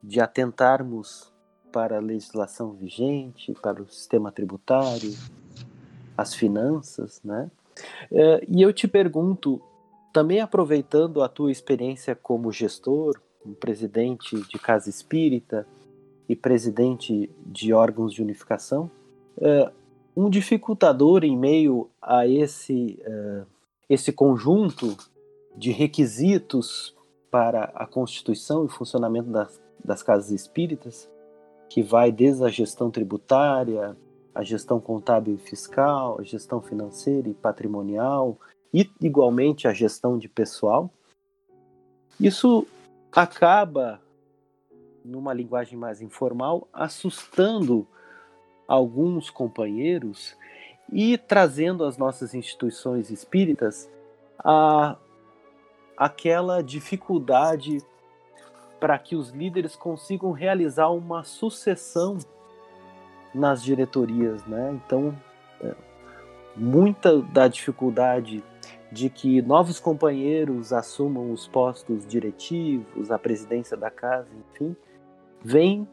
de 0.02 0.20
atentarmos 0.20 1.32
para 1.72 1.96
a 1.96 2.00
legislação 2.00 2.72
vigente, 2.72 3.52
para 3.60 3.82
o 3.82 3.88
sistema 3.88 4.30
tributário, 4.30 5.12
as 6.16 6.32
finanças, 6.34 7.20
né? 7.24 7.50
É, 8.12 8.44
e 8.46 8.62
eu 8.62 8.72
te 8.72 8.86
pergunto, 8.86 9.60
também 10.12 10.40
aproveitando 10.40 11.20
a 11.20 11.28
tua 11.28 11.50
experiência 11.50 12.14
como 12.14 12.52
gestor, 12.52 13.20
presidente 13.58 14.40
de 14.48 14.58
casa 14.58 14.88
espírita 14.88 15.66
e 16.28 16.36
presidente 16.36 17.28
de 17.44 17.72
órgãos 17.72 18.12
de 18.12 18.22
unificação, 18.22 18.88
é, 19.40 19.72
um 20.16 20.30
dificultador 20.30 21.24
em 21.24 21.36
meio 21.36 21.90
a 22.00 22.26
esse, 22.26 23.00
é, 23.02 23.42
esse 23.88 24.12
conjunto 24.12 24.96
de 25.56 25.70
requisitos 25.70 26.94
para 27.30 27.64
a 27.74 27.86
constituição 27.86 28.64
e 28.64 28.68
funcionamento 28.68 29.30
das, 29.30 29.60
das 29.84 30.02
casas 30.02 30.30
espíritas, 30.30 31.10
que 31.68 31.82
vai 31.82 32.12
desde 32.12 32.44
a 32.44 32.48
gestão 32.48 32.90
tributária, 32.90 33.96
a 34.34 34.42
gestão 34.42 34.80
contábil 34.80 35.34
e 35.34 35.38
fiscal, 35.38 36.20
a 36.20 36.22
gestão 36.22 36.60
financeira 36.60 37.28
e 37.28 37.34
patrimonial, 37.34 38.38
e 38.72 38.88
igualmente 39.00 39.68
a 39.68 39.72
gestão 39.72 40.18
de 40.18 40.28
pessoal. 40.28 40.90
Isso 42.20 42.66
acaba, 43.12 44.00
numa 45.04 45.32
linguagem 45.32 45.78
mais 45.78 46.00
informal, 46.00 46.68
assustando 46.72 47.86
alguns 48.66 49.30
companheiros 49.30 50.36
e 50.92 51.16
trazendo 51.16 51.84
às 51.84 51.96
nossas 51.96 52.34
instituições 52.34 53.10
espíritas 53.10 53.90
a 54.38 54.96
aquela 55.96 56.62
dificuldade 56.62 57.78
para 58.80 58.98
que 58.98 59.14
os 59.16 59.30
líderes 59.30 59.76
consigam 59.76 60.32
realizar 60.32 60.90
uma 60.90 61.22
sucessão 61.24 62.18
nas 63.32 63.62
diretorias, 63.62 64.44
né? 64.44 64.78
Então, 64.84 65.16
é, 65.60 65.74
muita 66.56 67.22
da 67.22 67.48
dificuldade 67.48 68.42
de 68.92 69.10
que 69.10 69.42
novos 69.42 69.80
companheiros 69.80 70.72
assumam 70.72 71.32
os 71.32 71.48
postos 71.48 72.06
diretivos, 72.06 73.10
a 73.10 73.18
presidência 73.18 73.76
da 73.76 73.90
casa, 73.90 74.28
enfim, 74.50 74.76
vem 75.42 75.88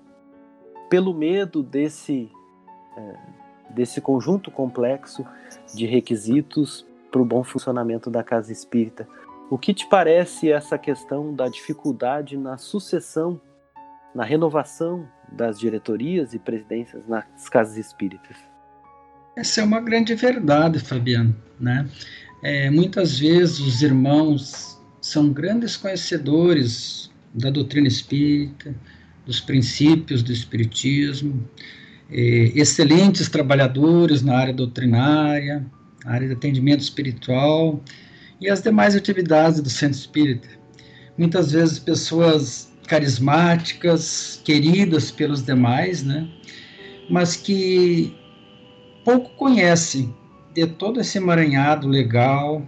pelo 0.90 1.14
medo 1.14 1.64
desse 1.64 2.30
desse 3.70 4.02
conjunto 4.02 4.52
complexo 4.52 5.26
de 5.74 5.86
requisitos 5.86 6.86
para 7.12 7.22
o 7.22 7.26
bom 7.26 7.44
funcionamento 7.44 8.10
da 8.10 8.24
casa 8.24 8.52
espírita. 8.52 9.08
O 9.50 9.58
que 9.58 9.74
te 9.74 9.88
parece 9.88 10.52
essa 10.52 10.78
questão 10.78 11.34
da 11.34 11.48
dificuldade 11.48 12.38
na 12.38 12.58
sucessão, 12.58 13.40
na 14.16 14.24
renovação 14.24 15.08
das 15.32 15.60
diretorias 15.60 16.34
e 16.34 16.40
presidências 16.40 17.06
nas 17.08 17.50
casas 17.50 17.78
espíritas? 17.78 18.38
Essa 19.36 19.62
é 19.62 19.64
uma 19.64 19.82
grande 19.82 20.16
verdade, 20.16 20.80
Fabiano. 20.80 21.36
Né? 21.60 21.88
É, 22.44 22.70
muitas 22.70 23.20
vezes 23.20 23.60
os 23.60 23.82
irmãos 23.82 24.80
são 25.02 25.30
grandes 25.30 25.78
conhecedores 25.78 27.12
da 27.34 27.50
doutrina 27.50 27.88
espírita, 27.88 28.76
dos 29.26 29.40
princípios 29.40 30.22
do 30.24 30.32
espiritismo, 30.32 31.48
é, 32.12 32.52
excelentes 32.56 33.30
trabalhadores 33.30 34.22
na 34.22 34.38
área 34.38 34.54
doutrinária, 34.54 35.66
área 36.06 36.28
de 36.28 36.34
atendimento 36.34 36.82
espiritual, 36.82 37.82
e 38.40 38.50
as 38.50 38.62
demais 38.62 38.96
atividades 38.96 39.62
do 39.62 39.70
centro 39.70 40.00
espírita. 40.00 40.48
Muitas 41.18 41.52
vezes 41.52 41.80
pessoas 41.80 42.72
carismáticas, 42.88 44.42
queridas 44.44 45.12
pelos 45.12 45.44
demais, 45.44 46.04
né? 46.04 46.28
Mas 47.10 47.36
que 47.36 48.16
pouco 49.06 49.30
conhecem 49.36 50.14
de 50.54 50.68
todo 50.68 51.00
esse 51.00 51.18
emaranhado 51.18 51.88
legal 51.88 52.66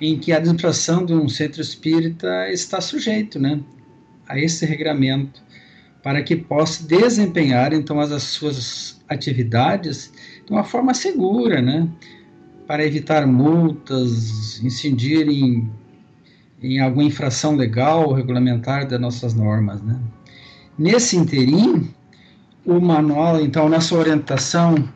em 0.00 0.18
que 0.18 0.32
a 0.32 0.36
administração 0.36 1.04
de 1.04 1.12
um 1.12 1.28
centro 1.28 1.60
espírita 1.60 2.48
está 2.52 2.80
sujeito, 2.80 3.38
né? 3.38 3.60
A 4.28 4.38
esse 4.38 4.64
regramento 4.64 5.42
para 6.02 6.22
que 6.22 6.36
possa 6.36 6.86
desempenhar 6.86 7.72
então 7.72 8.00
as, 8.00 8.12
as 8.12 8.22
suas 8.22 9.00
atividades 9.08 10.12
de 10.46 10.52
uma 10.52 10.64
forma 10.64 10.94
segura, 10.94 11.60
né? 11.60 11.88
para 12.68 12.84
evitar 12.84 13.26
multas, 13.26 14.62
incidir 14.62 15.26
em, 15.26 15.70
em 16.62 16.80
alguma 16.80 17.02
infração 17.02 17.56
legal 17.56 18.06
ou 18.06 18.12
regulamentar 18.12 18.86
das 18.86 19.00
nossas 19.00 19.32
normas. 19.32 19.80
Né? 19.80 19.98
Nesse 20.78 21.16
interim, 21.16 21.88
o 22.66 22.78
manual, 22.78 23.40
então, 23.40 23.70
nossa 23.70 23.94
orientação, 23.94 24.86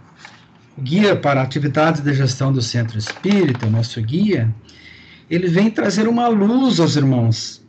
guia 0.79 1.17
para 1.17 1.41
atividades 1.41 2.03
de 2.03 2.13
gestão 2.13 2.53
do 2.53 2.61
centro 2.61 2.99
espírita, 2.99 3.67
o 3.67 3.71
nosso 3.71 4.01
guia, 4.03 4.55
ele 5.31 5.49
vem 5.49 5.71
trazer 5.71 6.07
uma 6.07 6.29
luz 6.29 6.79
aos 6.79 6.95
irmãos. 6.95 7.62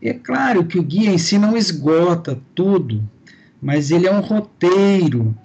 É 0.00 0.12
claro 0.12 0.64
que 0.64 0.78
o 0.78 0.82
guia 0.82 1.10
em 1.10 1.18
si 1.18 1.38
não 1.38 1.56
esgota 1.56 2.40
tudo, 2.54 3.02
mas 3.60 3.90
ele 3.90 4.06
é 4.06 4.12
um 4.12 4.20
roteiro 4.20 5.36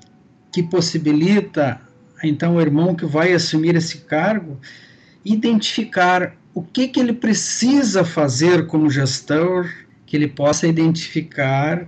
que 0.51 0.61
possibilita 0.61 1.81
então 2.23 2.55
o 2.55 2.61
irmão 2.61 2.95
que 2.95 3.05
vai 3.05 3.33
assumir 3.33 3.75
esse 3.75 3.97
cargo 3.97 4.57
identificar 5.25 6.35
o 6.53 6.61
que, 6.61 6.87
que 6.87 6.99
ele 6.99 7.13
precisa 7.13 8.03
fazer 8.03 8.67
como 8.67 8.89
gestor, 8.89 9.69
que 10.05 10.15
ele 10.15 10.27
possa 10.27 10.67
identificar 10.67 11.87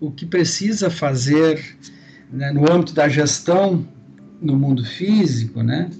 o 0.00 0.10
que 0.10 0.24
precisa 0.24 0.88
fazer 0.88 1.76
né, 2.32 2.50
no 2.50 2.70
âmbito 2.70 2.94
da 2.94 3.08
gestão 3.08 3.86
no 4.40 4.56
mundo 4.56 4.84
físico, 4.84 5.62
né? 5.62 5.90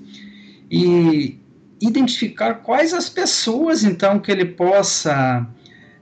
E 0.70 1.38
identificar 1.80 2.54
quais 2.54 2.94
as 2.94 3.08
pessoas, 3.08 3.84
então, 3.84 4.18
que 4.18 4.30
ele 4.30 4.44
possa 4.44 5.46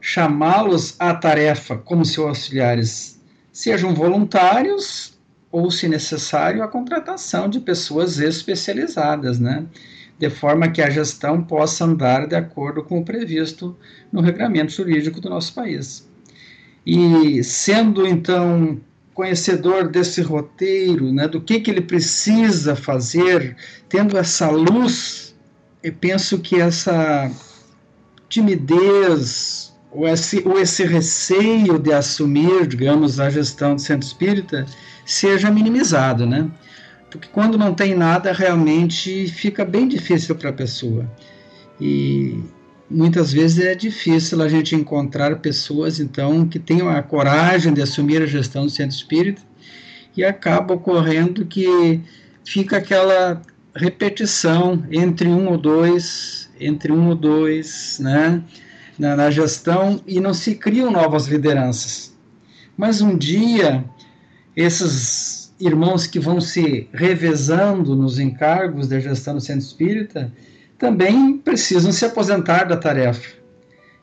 chamá-los 0.06 0.94
à 1.00 1.12
tarefa 1.12 1.76
como 1.76 2.04
seus 2.04 2.28
auxiliares, 2.28 3.20
sejam 3.52 3.92
voluntários 3.92 5.18
ou, 5.50 5.68
se 5.68 5.88
necessário, 5.88 6.62
a 6.62 6.68
contratação 6.68 7.48
de 7.48 7.58
pessoas 7.58 8.20
especializadas, 8.20 9.40
né? 9.40 9.66
de 10.16 10.30
forma 10.30 10.70
que 10.70 10.80
a 10.80 10.88
gestão 10.88 11.42
possa 11.42 11.84
andar 11.84 12.28
de 12.28 12.36
acordo 12.36 12.84
com 12.84 13.00
o 13.00 13.04
previsto 13.04 13.76
no 14.12 14.20
regramento 14.20 14.70
jurídico 14.70 15.20
do 15.20 15.28
nosso 15.28 15.52
país. 15.52 16.08
E 16.86 17.42
sendo 17.42 18.06
então 18.06 18.80
conhecedor 19.12 19.88
desse 19.88 20.22
roteiro, 20.22 21.12
né, 21.12 21.26
do 21.26 21.40
que, 21.40 21.58
que 21.58 21.70
ele 21.70 21.80
precisa 21.80 22.76
fazer, 22.76 23.56
tendo 23.88 24.16
essa 24.16 24.48
luz, 24.50 25.34
eu 25.82 25.92
penso 25.92 26.38
que 26.38 26.60
essa 26.60 27.28
timidez, 28.28 29.65
ou 29.96 30.06
esse, 30.06 30.42
ou 30.44 30.60
esse 30.60 30.84
receio 30.84 31.78
de 31.78 31.90
assumir, 31.90 32.66
digamos, 32.66 33.18
a 33.18 33.30
gestão 33.30 33.74
do 33.74 33.80
centro 33.80 34.06
espírita, 34.06 34.66
seja 35.06 35.50
minimizado, 35.50 36.26
né? 36.26 36.50
Porque 37.10 37.28
quando 37.32 37.56
não 37.56 37.72
tem 37.72 37.94
nada, 37.94 38.30
realmente 38.30 39.26
fica 39.28 39.64
bem 39.64 39.88
difícil 39.88 40.34
para 40.34 40.50
a 40.50 40.52
pessoa. 40.52 41.10
E 41.80 42.38
muitas 42.90 43.32
vezes 43.32 43.64
é 43.64 43.74
difícil 43.74 44.42
a 44.42 44.48
gente 44.48 44.74
encontrar 44.74 45.34
pessoas, 45.36 45.98
então, 45.98 46.46
que 46.46 46.58
tenham 46.58 46.90
a 46.90 47.02
coragem 47.02 47.72
de 47.72 47.80
assumir 47.80 48.20
a 48.20 48.26
gestão 48.26 48.66
do 48.66 48.70
centro 48.70 48.94
espírita 48.94 49.40
e 50.14 50.22
acaba 50.22 50.74
ocorrendo 50.74 51.46
que 51.46 52.02
fica 52.44 52.76
aquela 52.76 53.40
repetição 53.74 54.84
entre 54.90 55.26
um 55.26 55.48
ou 55.48 55.56
dois, 55.56 56.50
entre 56.60 56.92
um 56.92 57.08
ou 57.08 57.14
dois, 57.14 57.98
né, 57.98 58.42
na, 58.98 59.16
na 59.16 59.30
gestão 59.30 60.00
e 60.06 60.20
não 60.20 60.34
se 60.34 60.54
criam 60.54 60.90
novas 60.90 61.26
lideranças. 61.26 62.14
Mas 62.76 63.00
um 63.00 63.16
dia, 63.16 63.84
esses 64.54 65.54
irmãos 65.58 66.06
que 66.06 66.18
vão 66.18 66.40
se 66.40 66.88
revezando 66.92 67.96
nos 67.96 68.18
encargos 68.18 68.88
da 68.88 69.00
gestão 69.00 69.34
do 69.34 69.40
centro 69.40 69.64
espírita 69.64 70.32
também 70.78 71.38
precisam 71.38 71.90
se 71.92 72.04
aposentar 72.04 72.64
da 72.64 72.76
tarefa. 72.76 73.36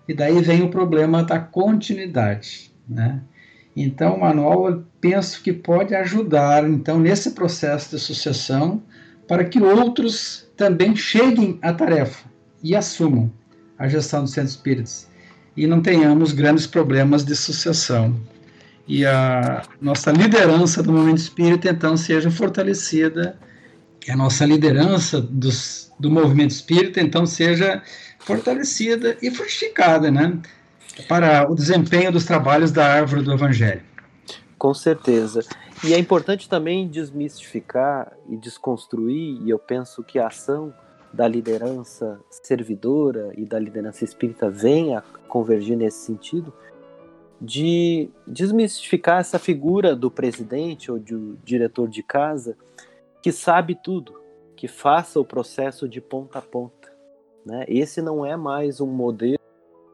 E 0.08 0.14
daí 0.14 0.42
vem 0.42 0.64
o 0.64 0.70
problema 0.70 1.24
da 1.24 1.40
continuidade, 1.40 2.72
né? 2.88 3.22
Então, 3.76 4.16
o 4.16 4.22
manual 4.22 4.70
eu 4.70 4.84
penso 5.02 5.42
que 5.42 5.52
pode 5.52 5.96
ajudar 5.96 6.68
então 6.70 7.00
nesse 7.00 7.32
processo 7.32 7.96
de 7.96 8.02
sucessão 8.02 8.84
para 9.28 9.44
que 9.44 9.60
outros 9.62 10.48
também 10.56 10.96
cheguem 10.96 11.58
à 11.62 11.74
tarefa 11.74 12.26
e 12.62 12.76
assumam 12.76 13.32
a 13.84 13.88
gestão 13.90 14.22
dos 14.22 14.32
centros 14.32 14.56
espíritas 14.56 15.10
e 15.58 15.68
não 15.68 15.82
tenhamos 15.82 16.32
grandes 16.32 16.66
problemas 16.66 17.26
de 17.26 17.36
sucessão. 17.36 18.16
E 18.88 19.06
a 19.06 19.62
nossa 19.82 20.10
liderança 20.10 20.82
do 20.82 20.94
movimento 20.94 21.18
espírita 21.18 21.70
então 21.70 21.98
seja 21.98 22.32
fortalecida, 22.32 23.38
que 24.00 24.10
a 24.10 24.16
nossa 24.16 24.46
liderança 24.46 25.20
dos, 25.22 25.92
do 26.00 26.10
movimento 26.10 26.52
espírita 26.52 27.02
então 27.02 27.26
seja 27.26 27.82
fortalecida 28.20 29.18
e 29.22 29.30
fortificada, 29.30 30.10
né? 30.10 30.40
Para 31.10 31.52
o 31.52 31.54
desempenho 31.54 32.12
dos 32.12 32.24
trabalhos 32.24 32.72
da 32.72 32.86
árvore 32.86 33.22
do 33.22 33.34
Evangelho. 33.34 33.82
Com 34.58 34.74
certeza. 34.74 35.42
E 35.84 35.94
é 35.94 36.00
importante 36.00 36.48
também 36.48 36.88
desmistificar 36.88 38.14
e 38.30 38.38
desconstruir, 38.38 39.42
e 39.44 39.50
eu 39.50 39.60
penso 39.60 40.02
que 40.04 40.18
a 40.18 40.28
ação 40.28 40.74
da 41.14 41.28
liderança 41.28 42.20
servidora 42.30 43.32
e 43.38 43.46
da 43.46 43.60
liderança 43.60 44.04
espírita 44.04 44.50
vem 44.50 44.96
a 44.96 45.02
convergir 45.28 45.78
nesse 45.78 46.00
sentido, 46.00 46.52
de 47.40 48.10
desmistificar 48.26 49.20
essa 49.20 49.38
figura 49.38 49.96
do 49.96 50.10
presidente 50.10 50.92
ou 50.92 50.98
do 50.98 51.38
diretor 51.44 51.88
de 51.88 52.02
casa 52.02 52.58
que 53.22 53.32
sabe 53.32 53.76
tudo, 53.76 54.20
que 54.56 54.68
faça 54.68 55.20
o 55.20 55.26
processo 55.26 55.88
de 55.88 56.02
ponta 56.02 56.40
a 56.40 56.42
ponta. 56.42 56.92
Né? 57.46 57.66
Esse 57.68 58.02
não 58.02 58.26
é 58.26 58.36
mais 58.36 58.82
um 58.82 58.88
modelo 58.88 59.40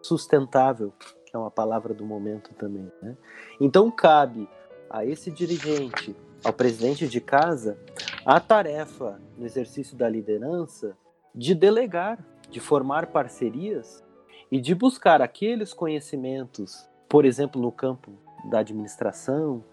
sustentável, 0.01 0.93
que 1.25 1.35
é 1.35 1.37
uma 1.37 1.51
palavra 1.51 1.93
do 1.93 2.05
momento 2.05 2.53
também. 2.53 2.89
Né? 3.01 3.17
Então 3.59 3.91
cabe 3.91 4.47
a 4.89 5.05
esse 5.05 5.29
dirigente, 5.29 6.15
ao 6.43 6.53
presidente 6.53 7.07
de 7.07 7.19
casa, 7.19 7.77
a 8.25 8.39
tarefa 8.39 9.19
no 9.37 9.45
exercício 9.45 9.97
da 9.97 10.07
liderança 10.07 10.95
de 11.33 11.53
delegar, 11.53 12.23
de 12.49 12.59
formar 12.59 13.07
parcerias 13.07 14.03
e 14.51 14.59
de 14.59 14.73
buscar 14.73 15.21
aqueles 15.21 15.73
conhecimentos, 15.73 16.87
por 17.07 17.25
exemplo, 17.25 17.61
no 17.61 17.71
campo 17.71 18.11
da 18.49 18.59
administração 18.59 19.63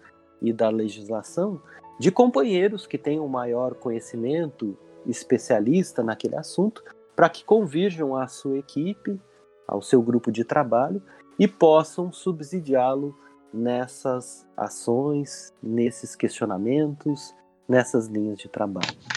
e 0.41 0.53
da 0.53 0.69
legislação, 0.69 1.61
de 1.99 2.11
companheiros 2.11 2.85
que 2.85 2.97
tenham 2.97 3.27
maior 3.27 3.73
conhecimento 3.75 4.77
especialista 5.05 6.03
naquele 6.03 6.35
assunto, 6.35 6.83
para 7.15 7.29
que 7.29 7.43
convirjam 7.43 8.15
à 8.15 8.27
sua 8.27 8.59
equipe, 8.59 9.19
ao 9.67 9.81
seu 9.81 10.01
grupo 10.01 10.31
de 10.31 10.43
trabalho 10.43 11.01
e 11.39 11.47
possam 11.47 12.11
subsidiá-lo 12.11 13.17
nessas 13.51 14.45
ações, 14.55 15.53
nesses 15.61 16.15
questionamentos, 16.15 17.33
nessas 17.67 18.07
linhas 18.07 18.37
de 18.37 18.47
trabalho. 18.47 19.16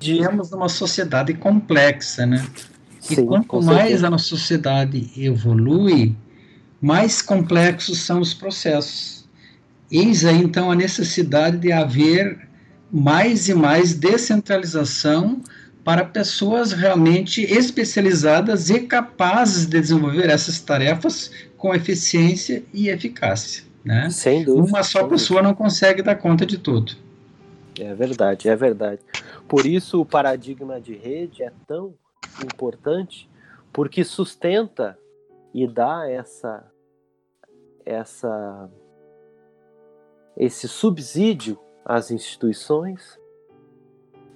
Vivemos 0.00 0.50
numa 0.50 0.68
sociedade 0.68 1.34
complexa, 1.34 2.24
né? 2.26 2.46
E 3.10 3.16
Sim, 3.16 3.26
quanto 3.26 3.62
mais 3.62 4.04
a 4.04 4.10
nossa 4.10 4.24
sociedade 4.24 5.10
evolui, 5.16 6.14
mais 6.80 7.22
complexos 7.22 8.00
são 8.00 8.20
os 8.20 8.34
processos. 8.34 9.26
Eis 9.90 10.24
aí 10.24 10.36
então 10.36 10.70
a 10.70 10.74
necessidade 10.74 11.56
de 11.56 11.72
haver 11.72 12.48
mais 12.90 13.48
e 13.48 13.54
mais 13.54 13.94
descentralização 13.94 15.40
para 15.84 16.04
pessoas 16.04 16.72
realmente 16.72 17.42
especializadas 17.42 18.68
e 18.68 18.80
capazes 18.80 19.66
de 19.66 19.80
desenvolver 19.80 20.28
essas 20.28 20.60
tarefas 20.60 21.30
com 21.56 21.74
eficiência 21.74 22.62
e 22.74 22.88
eficácia. 22.88 23.64
Né? 23.84 24.10
Sem 24.10 24.44
dúvida. 24.44 24.68
Uma 24.68 24.82
só 24.82 25.04
pessoa 25.04 25.40
dúvida. 25.40 25.48
não 25.48 25.54
consegue 25.54 26.02
dar 26.02 26.16
conta 26.16 26.44
de 26.44 26.58
tudo. 26.58 26.92
É 27.80 27.94
verdade, 27.94 28.48
é 28.48 28.56
verdade. 28.56 29.00
Por 29.48 29.64
isso 29.64 30.00
o 30.00 30.06
paradigma 30.06 30.80
de 30.80 30.94
rede 30.94 31.42
é 31.42 31.50
tão 31.66 31.94
importante, 32.44 33.30
porque 33.72 34.04
sustenta 34.04 34.98
e 35.54 35.66
dá 35.66 36.08
essa 36.08 36.70
essa 37.84 38.70
esse 40.36 40.68
subsídio 40.68 41.58
às 41.84 42.10
instituições 42.10 43.18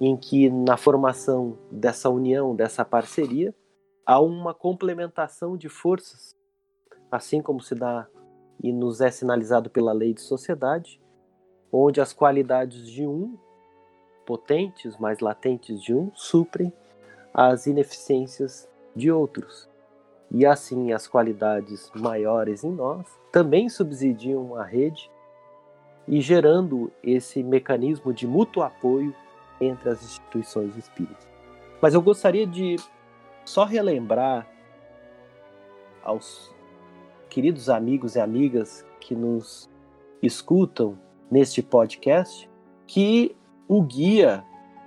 em 0.01 0.17
que 0.17 0.49
na 0.49 0.75
formação 0.75 1.57
dessa 1.71 2.09
união, 2.09 2.55
dessa 2.55 2.83
parceria, 2.83 3.55
há 4.05 4.19
uma 4.19 4.53
complementação 4.53 5.55
de 5.55 5.69
forças. 5.69 6.35
Assim 7.11 7.41
como 7.41 7.61
se 7.61 7.75
dá 7.75 8.07
e 8.61 8.73
nos 8.73 8.99
é 8.99 9.11
sinalizado 9.11 9.69
pela 9.69 9.93
lei 9.93 10.13
de 10.13 10.21
sociedade, 10.21 10.99
onde 11.71 12.01
as 12.01 12.11
qualidades 12.11 12.87
de 12.87 13.05
um, 13.05 13.37
potentes, 14.25 14.97
mais 14.97 15.19
latentes 15.19 15.81
de 15.81 15.93
um, 15.93 16.11
suprem 16.13 16.71
as 17.33 17.67
ineficiências 17.67 18.69
de 18.95 19.11
outros. 19.11 19.69
E 20.31 20.45
assim 20.45 20.91
as 20.91 21.07
qualidades 21.07 21.91
maiores 21.95 22.63
em 22.63 22.71
nós 22.71 23.07
também 23.31 23.69
subsidiam 23.69 24.55
a 24.55 24.63
rede 24.63 25.09
e 26.07 26.19
gerando 26.21 26.91
esse 27.03 27.41
mecanismo 27.43 28.13
de 28.13 28.27
mútuo 28.27 28.63
apoio 28.63 29.15
entre 29.59 29.89
as 29.89 30.03
instituições 30.03 30.75
espíritas. 30.75 31.27
Mas 31.81 31.93
eu 31.93 32.01
gostaria 32.01 32.45
de 32.45 32.77
só 33.45 33.65
relembrar 33.65 34.47
aos 36.03 36.53
queridos 37.29 37.69
amigos 37.69 38.15
e 38.15 38.19
amigas 38.19 38.85
que 38.99 39.15
nos 39.15 39.69
escutam 40.21 40.97
neste 41.29 41.61
podcast, 41.61 42.49
que 42.85 43.35
o 43.67 43.81
guia 43.81 44.43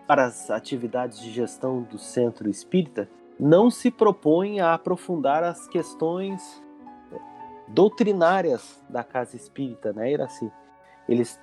para 0.07 0.25
as 0.25 0.51
atividades 0.51 1.19
de 1.19 1.31
gestão 1.31 1.83
do 1.83 1.99
Centro 1.99 2.49
Espírita 2.49 3.09
não 3.39 3.71
se 3.71 3.91
propõe 3.91 4.61
a 4.61 4.75
aprofundar 4.75 5.43
as 5.43 5.67
questões 5.69 6.63
doutrinárias 7.69 8.83
da 8.89 9.03
casa 9.03 9.37
espírita, 9.37 9.93
né, 9.93 10.13
Iraci? 10.13 10.51
Eles, 11.09 11.41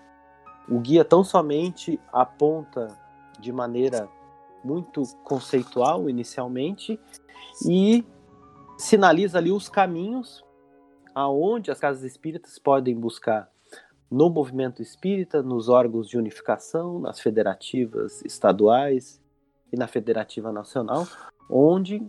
o 0.69 0.79
guia 0.79 1.03
tão 1.03 1.23
somente 1.23 1.99
aponta 2.11 2.97
de 3.39 3.51
maneira 3.51 4.09
muito 4.63 5.03
conceitual 5.23 6.09
inicialmente 6.09 6.99
e 7.67 8.05
sinaliza 8.77 9.37
ali 9.37 9.51
os 9.51 9.67
caminhos 9.67 10.43
aonde 11.13 11.69
as 11.69 11.79
casas 11.79 12.03
espíritas 12.03 12.57
podem 12.57 12.95
buscar 12.95 13.52
no 14.13 14.29
movimento 14.29 14.79
espírita, 14.79 15.41
nos 15.41 15.69
órgãos 15.69 16.07
de 16.07 16.19
unificação, 16.19 16.99
nas 16.99 17.19
federativas 17.19 18.21
estaduais 18.23 19.19
e 19.71 19.75
na 19.75 19.87
federativa 19.87 20.51
nacional, 20.51 21.07
onde 21.49 21.99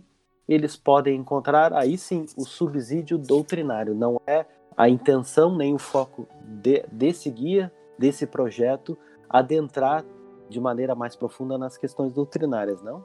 eles 0.47 0.75
podem 0.75 1.17
encontrar 1.17 1.73
aí 1.73 1.97
sim 1.97 2.27
o 2.37 2.45
subsídio 2.45 3.17
doutrinário. 3.17 3.95
Não 3.95 4.21
é 4.27 4.45
a 4.77 4.87
intenção 4.87 5.57
nem 5.57 5.73
o 5.73 5.79
foco 5.79 6.27
de, 6.61 6.85
desse 6.91 7.27
guia, 7.31 7.73
desse 7.97 8.27
projeto, 8.27 8.95
adentrar 9.27 10.05
de 10.47 10.59
maneira 10.59 10.93
mais 10.93 11.15
profunda 11.15 11.57
nas 11.57 11.75
questões 11.75 12.13
doutrinárias, 12.13 12.83
não? 12.83 13.03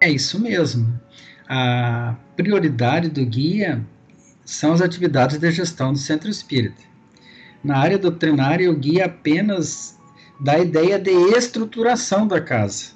É 0.00 0.10
isso 0.10 0.40
mesmo. 0.40 1.00
A 1.48 2.16
prioridade 2.34 3.10
do 3.10 3.24
guia 3.24 3.86
são 4.44 4.72
as 4.72 4.80
atividades 4.80 5.38
de 5.38 5.52
gestão 5.52 5.92
do 5.92 5.98
centro 5.98 6.28
espírita. 6.28 6.89
Na 7.62 7.78
área 7.78 7.98
doutrinária, 7.98 8.70
o 8.70 8.74
guia 8.74 9.04
apenas 9.06 9.98
dá 10.40 10.52
a 10.52 10.60
ideia 10.60 10.98
de 10.98 11.10
estruturação 11.10 12.26
da 12.26 12.40
casa, 12.40 12.92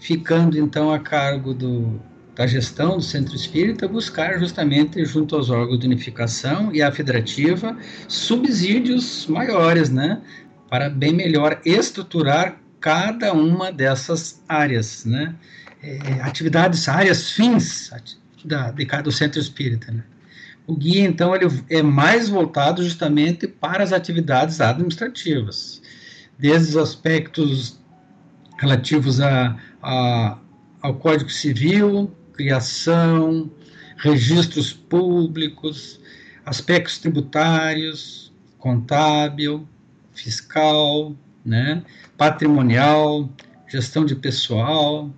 ficando 0.00 0.58
então 0.58 0.90
a 0.92 0.98
cargo 0.98 1.52
do, 1.52 2.00
da 2.34 2.46
gestão 2.46 2.96
do 2.96 3.02
centro 3.02 3.34
espírita 3.34 3.86
buscar 3.86 4.38
justamente 4.38 5.04
junto 5.04 5.36
aos 5.36 5.50
órgãos 5.50 5.80
de 5.80 5.86
unificação 5.86 6.72
e 6.72 6.80
à 6.80 6.90
federativa 6.90 7.76
subsídios 8.06 9.26
maiores, 9.26 9.90
né, 9.90 10.22
para 10.70 10.88
bem 10.88 11.12
melhor 11.12 11.60
estruturar 11.64 12.58
cada 12.80 13.34
uma 13.34 13.70
dessas 13.70 14.42
áreas, 14.48 15.04
né, 15.04 15.34
é, 15.82 15.98
atividades, 16.22 16.88
áreas 16.88 17.32
fins 17.32 17.90
da, 18.44 18.70
de 18.70 18.86
cada 18.86 19.10
centro 19.10 19.38
espírita, 19.38 19.92
né. 19.92 20.02
O 20.68 20.76
guia, 20.76 21.06
então, 21.06 21.34
ele 21.34 21.46
é 21.70 21.82
mais 21.82 22.28
voltado 22.28 22.84
justamente 22.84 23.48
para 23.48 23.82
as 23.82 23.90
atividades 23.90 24.60
administrativas, 24.60 25.80
desde 26.38 26.68
os 26.68 26.76
aspectos 26.76 27.80
relativos 28.58 29.18
a, 29.18 29.56
a, 29.82 30.36
ao 30.82 30.94
Código 30.96 31.30
Civil, 31.30 32.14
criação, 32.34 33.50
registros 33.96 34.70
públicos, 34.70 35.98
aspectos 36.44 36.98
tributários, 36.98 38.30
contábil, 38.58 39.66
fiscal, 40.12 41.16
né, 41.46 41.82
patrimonial, 42.18 43.26
gestão 43.66 44.04
de 44.04 44.14
pessoal. 44.14 45.10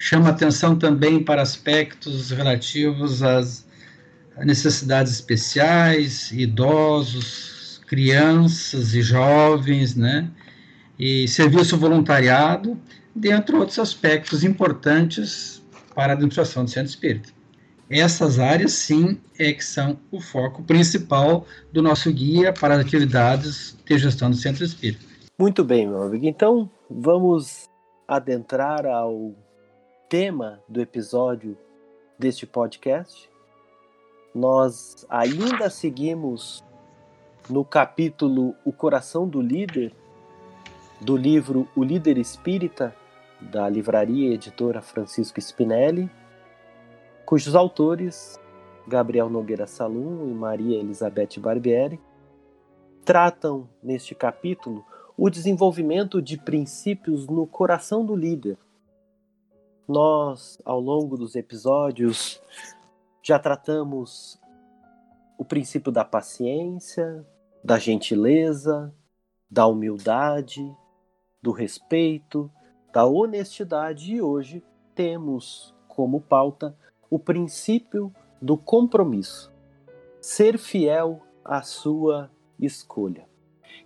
Chama 0.00 0.30
atenção 0.30 0.76
também 0.76 1.22
para 1.22 1.42
aspectos 1.42 2.32
relativos 2.32 3.22
às 3.22 3.69
necessidades 4.38 5.12
especiais, 5.12 6.30
idosos, 6.32 7.80
crianças 7.86 8.94
e 8.94 9.02
jovens, 9.02 9.94
né? 9.94 10.30
E 10.98 11.26
serviço 11.28 11.76
voluntariado, 11.76 12.78
dentre 13.14 13.56
outros 13.56 13.78
aspectos 13.78 14.44
importantes 14.44 15.62
para 15.94 16.12
a 16.12 16.14
administração 16.14 16.64
do 16.64 16.70
centro 16.70 16.90
espírita. 16.90 17.30
Essas 17.90 18.38
áreas, 18.38 18.72
sim, 18.72 19.20
é 19.36 19.52
que 19.52 19.64
são 19.64 19.98
o 20.12 20.20
foco 20.20 20.62
principal 20.62 21.44
do 21.72 21.82
nosso 21.82 22.12
guia 22.12 22.52
para 22.52 22.74
as 22.74 22.80
atividades 22.80 23.76
de 23.84 23.98
gestão 23.98 24.30
do 24.30 24.36
centro 24.36 24.64
espírita. 24.64 25.04
Muito 25.36 25.64
bem, 25.64 25.88
meu 25.88 26.02
amigo. 26.02 26.24
Então, 26.24 26.70
vamos 26.88 27.68
adentrar 28.06 28.84
ao 28.84 29.34
tema 30.08 30.60
do 30.68 30.80
episódio 30.80 31.56
deste 32.18 32.44
podcast, 32.44 33.29
nós 34.34 35.04
ainda 35.08 35.68
seguimos 35.68 36.64
no 37.48 37.64
capítulo 37.64 38.54
O 38.64 38.72
Coração 38.72 39.28
do 39.28 39.40
Líder, 39.40 39.92
do 41.00 41.16
livro 41.16 41.68
O 41.74 41.82
Líder 41.82 42.16
Espírita, 42.16 42.94
da 43.40 43.68
livraria 43.68 44.32
editora 44.34 44.80
Francisco 44.80 45.40
Spinelli, 45.40 46.10
cujos 47.24 47.54
autores, 47.54 48.38
Gabriel 48.86 49.28
Nogueira 49.28 49.66
Salum 49.66 50.28
e 50.28 50.34
Maria 50.34 50.78
Elizabeth 50.78 51.38
Barbieri, 51.38 52.00
tratam 53.04 53.68
neste 53.82 54.14
capítulo 54.14 54.84
o 55.16 55.28
desenvolvimento 55.28 56.22
de 56.22 56.38
princípios 56.38 57.26
no 57.26 57.46
coração 57.46 58.04
do 58.04 58.14
líder. 58.14 58.56
Nós, 59.88 60.58
ao 60.64 60.80
longo 60.80 61.16
dos 61.16 61.34
episódios, 61.34 62.40
já 63.22 63.38
tratamos 63.38 64.40
o 65.38 65.44
princípio 65.44 65.90
da 65.90 66.04
paciência, 66.04 67.26
da 67.62 67.78
gentileza, 67.78 68.94
da 69.50 69.66
humildade, 69.66 70.74
do 71.42 71.50
respeito, 71.50 72.50
da 72.92 73.06
honestidade 73.06 74.14
e 74.14 74.22
hoje 74.22 74.62
temos 74.94 75.74
como 75.88 76.20
pauta 76.20 76.76
o 77.08 77.18
princípio 77.18 78.12
do 78.40 78.56
compromisso. 78.56 79.52
Ser 80.20 80.58
fiel 80.58 81.22
à 81.44 81.62
sua 81.62 82.30
escolha. 82.58 83.28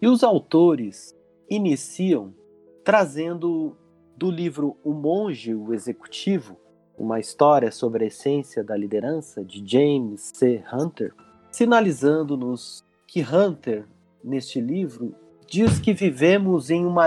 E 0.00 0.06
os 0.06 0.24
autores 0.24 1.16
iniciam 1.48 2.34
trazendo 2.82 3.76
do 4.16 4.30
livro 4.30 4.76
O 4.84 4.92
Monge, 4.92 5.54
o 5.54 5.72
Executivo, 5.72 6.56
uma 6.96 7.18
história 7.18 7.70
sobre 7.70 8.04
a 8.04 8.06
essência 8.06 8.62
da 8.62 8.76
liderança 8.76 9.44
de 9.44 9.62
James 9.66 10.30
C. 10.34 10.62
Hunter, 10.72 11.12
sinalizando-nos 11.50 12.84
que 13.06 13.22
Hunter, 13.22 13.86
neste 14.22 14.60
livro, 14.60 15.14
diz 15.46 15.78
que 15.78 15.92
vivemos 15.92 16.70
em 16.70 16.84
uma 16.84 17.06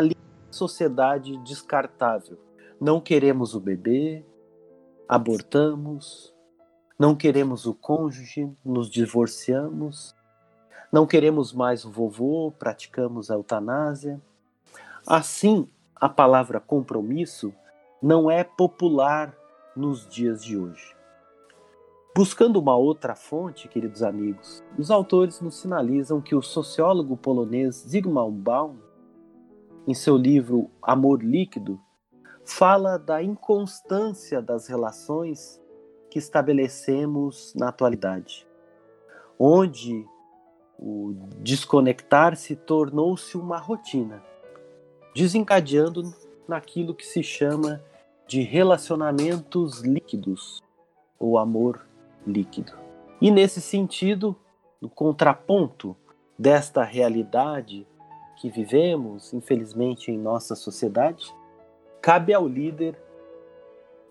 sociedade 0.52 1.38
descartável. 1.38 2.38
Não 2.80 3.00
queremos 3.00 3.56
o 3.56 3.60
bebê, 3.60 4.24
abortamos, 5.08 6.34
não 7.00 7.16
queremos 7.16 7.66
o 7.66 7.74
cônjuge, 7.74 8.52
nos 8.64 8.90
divorciamos, 8.90 10.16
não 10.92 11.06
queremos 11.06 11.54
mais 11.54 11.86
o 11.86 11.92
vovô, 11.92 12.52
praticamos 12.58 13.30
a 13.30 13.36
eutanásia. 13.36 14.22
Assim, 15.06 15.68
a 15.96 16.08
palavra 16.08 16.60
compromisso 16.60 17.54
não 18.02 18.30
é 18.30 18.44
popular 18.44 19.36
nos 19.78 20.08
dias 20.08 20.44
de 20.44 20.58
hoje. 20.58 20.96
Buscando 22.16 22.60
uma 22.60 22.76
outra 22.76 23.16
fonte, 23.16 23.68
queridos 23.68 24.02
amigos, 24.02 24.64
os 24.78 24.90
autores 24.90 25.40
nos 25.40 25.60
sinalizam 25.60 26.20
que 26.20 26.34
o 26.34 26.42
sociólogo 26.42 27.16
polonês 27.16 27.86
Zygmunt 27.88 28.34
Baum, 28.34 28.78
em 29.88 29.94
seu 29.94 30.18
livro 30.18 30.72
Amor 30.82 31.24
Líquido, 31.24 31.80
fala 32.44 32.98
da 32.98 33.22
inconstância 33.22 34.42
das 34.42 34.68
relações 34.68 35.62
que 36.10 36.18
estabelecemos 36.18 37.54
na 37.56 37.70
atualidade, 37.70 38.48
onde 39.38 40.04
o 40.80 41.14
desconectar-se 41.38 42.56
tornou-se 42.56 43.38
uma 43.38 43.60
rotina, 43.60 44.24
desencadeando 45.14 46.04
naquilo 46.48 46.96
que 46.96 47.06
se 47.06 47.22
chama 47.22 47.80
de 48.28 48.42
relacionamentos 48.42 49.82
líquidos 49.82 50.62
ou 51.18 51.38
amor 51.38 51.88
líquido. 52.26 52.74
E 53.22 53.32
nesse 53.32 53.62
sentido, 53.62 54.36
no 54.82 54.90
contraponto 54.90 55.96
desta 56.38 56.84
realidade 56.84 57.88
que 58.40 58.50
vivemos, 58.50 59.34
infelizmente, 59.34 60.12
em 60.12 60.18
nossa 60.18 60.56
sociedade, 60.56 61.34
cabe 62.02 62.34
ao 62.34 62.48
líder 62.48 63.02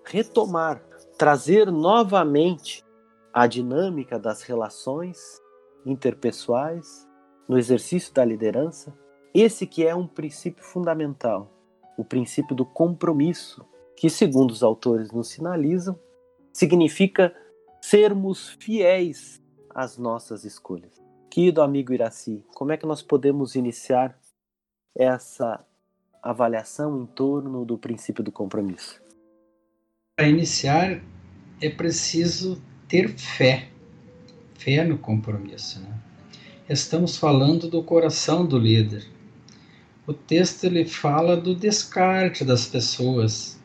retomar, 0.05 0.83
trazer 1.17 1.71
novamente 1.71 2.85
a 3.33 3.47
dinâmica 3.47 4.19
das 4.19 4.43
relações 4.43 5.41
interpessoais 5.85 7.07
no 7.49 7.59
exercício 7.59 8.13
da 8.13 8.25
liderança, 8.25 8.97
esse 9.33 9.67
que 9.67 9.87
é 9.87 9.95
um 9.95 10.07
princípio 10.07 10.65
fundamental, 10.65 11.53
o 11.97 12.05
princípio 12.05 12.57
do 12.57 12.65
compromisso 12.65 13.65
que, 13.97 14.11
segundo 14.11 14.51
os 14.51 14.63
autores 14.63 15.11
nos 15.11 15.29
sinalizam, 15.29 15.99
significa 16.53 17.35
sermos 17.81 18.51
fiéis 18.61 19.41
às 19.71 19.97
nossas 19.97 20.45
escolhas. 20.45 20.93
Querido 21.31 21.63
amigo 21.63 21.93
Iraci, 21.93 22.45
como 22.55 22.73
é 22.73 22.77
que 22.77 22.87
nós 22.87 23.03
podemos 23.03 23.55
iniciar 23.55 24.19
essa 24.95 25.65
avaliação 26.23 27.03
em 27.03 27.07
torno 27.07 27.65
do 27.65 27.77
princípio 27.77 28.25
do 28.25 28.33
compromisso? 28.33 29.01
Para 30.17 30.29
iniciar, 30.29 31.03
é 31.61 31.69
preciso 31.69 32.61
ter 32.89 33.09
fé, 33.19 33.69
fé 34.55 34.83
no 34.85 34.99
compromisso. 34.99 35.81
Né? 35.81 35.95
Estamos 36.69 37.17
falando 37.17 37.69
do 37.69 37.83
coração 37.83 38.47
do 38.47 38.59
líder. 38.59 39.07
O 40.07 40.15
texto 40.15 40.65
ele 40.65 40.85
fala 40.85 41.37
do 41.37 41.55
descarte 41.55 42.45
das 42.45 42.67
pessoas, 42.67 43.61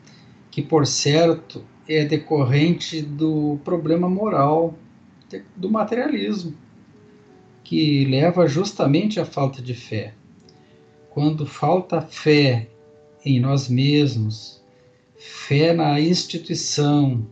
que, 0.52 0.60
por 0.60 0.86
certo, 0.86 1.64
é 1.88 2.04
decorrente 2.04 3.00
do 3.00 3.58
problema 3.64 4.08
moral, 4.08 4.74
do 5.56 5.70
materialismo, 5.70 6.54
que 7.64 8.04
leva 8.04 8.46
justamente 8.46 9.18
à 9.18 9.24
falta 9.24 9.62
de 9.62 9.74
fé. 9.74 10.12
Quando 11.08 11.46
falta 11.46 12.02
fé 12.02 12.68
em 13.24 13.40
nós 13.40 13.66
mesmos, 13.66 14.62
fé 15.16 15.72
na 15.72 15.98
instituição, 15.98 17.26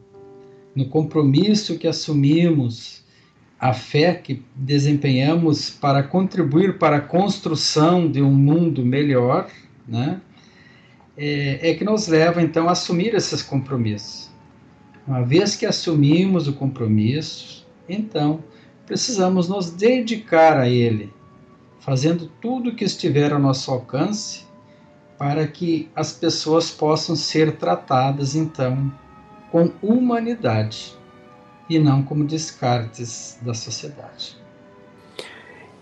no 0.74 0.86
compromisso 0.86 1.78
que 1.78 1.86
assumimos, 1.86 3.04
a 3.58 3.74
fé 3.74 4.14
que 4.14 4.42
desempenhamos 4.54 5.68
para 5.68 6.02
contribuir 6.02 6.78
para 6.78 6.96
a 6.96 7.00
construção 7.02 8.10
de 8.10 8.22
um 8.22 8.32
mundo 8.32 8.82
melhor, 8.82 9.50
né? 9.86 10.22
É, 11.16 11.70
é 11.70 11.74
que 11.74 11.84
nos 11.84 12.08
leva 12.08 12.42
então 12.42 12.68
a 12.68 12.72
assumir 12.72 13.14
esses 13.14 13.42
compromissos. 13.42 14.30
Uma 15.06 15.22
vez 15.22 15.56
que 15.56 15.66
assumimos 15.66 16.46
o 16.46 16.52
compromisso, 16.52 17.66
então 17.88 18.44
precisamos 18.86 19.48
nos 19.48 19.70
dedicar 19.70 20.58
a 20.58 20.68
ele 20.68 21.12
fazendo 21.80 22.30
tudo 22.40 22.70
o 22.70 22.74
que 22.74 22.84
estiver 22.84 23.32
ao 23.32 23.38
nosso 23.38 23.70
alcance 23.70 24.46
para 25.18 25.46
que 25.46 25.90
as 25.94 26.12
pessoas 26.12 26.70
possam 26.70 27.16
ser 27.16 27.56
tratadas 27.56 28.34
então 28.34 28.92
com 29.50 29.72
humanidade 29.82 30.96
e 31.68 31.78
não 31.78 32.02
como 32.02 32.24
descartes 32.24 33.38
da 33.42 33.54
sociedade. 33.54 34.38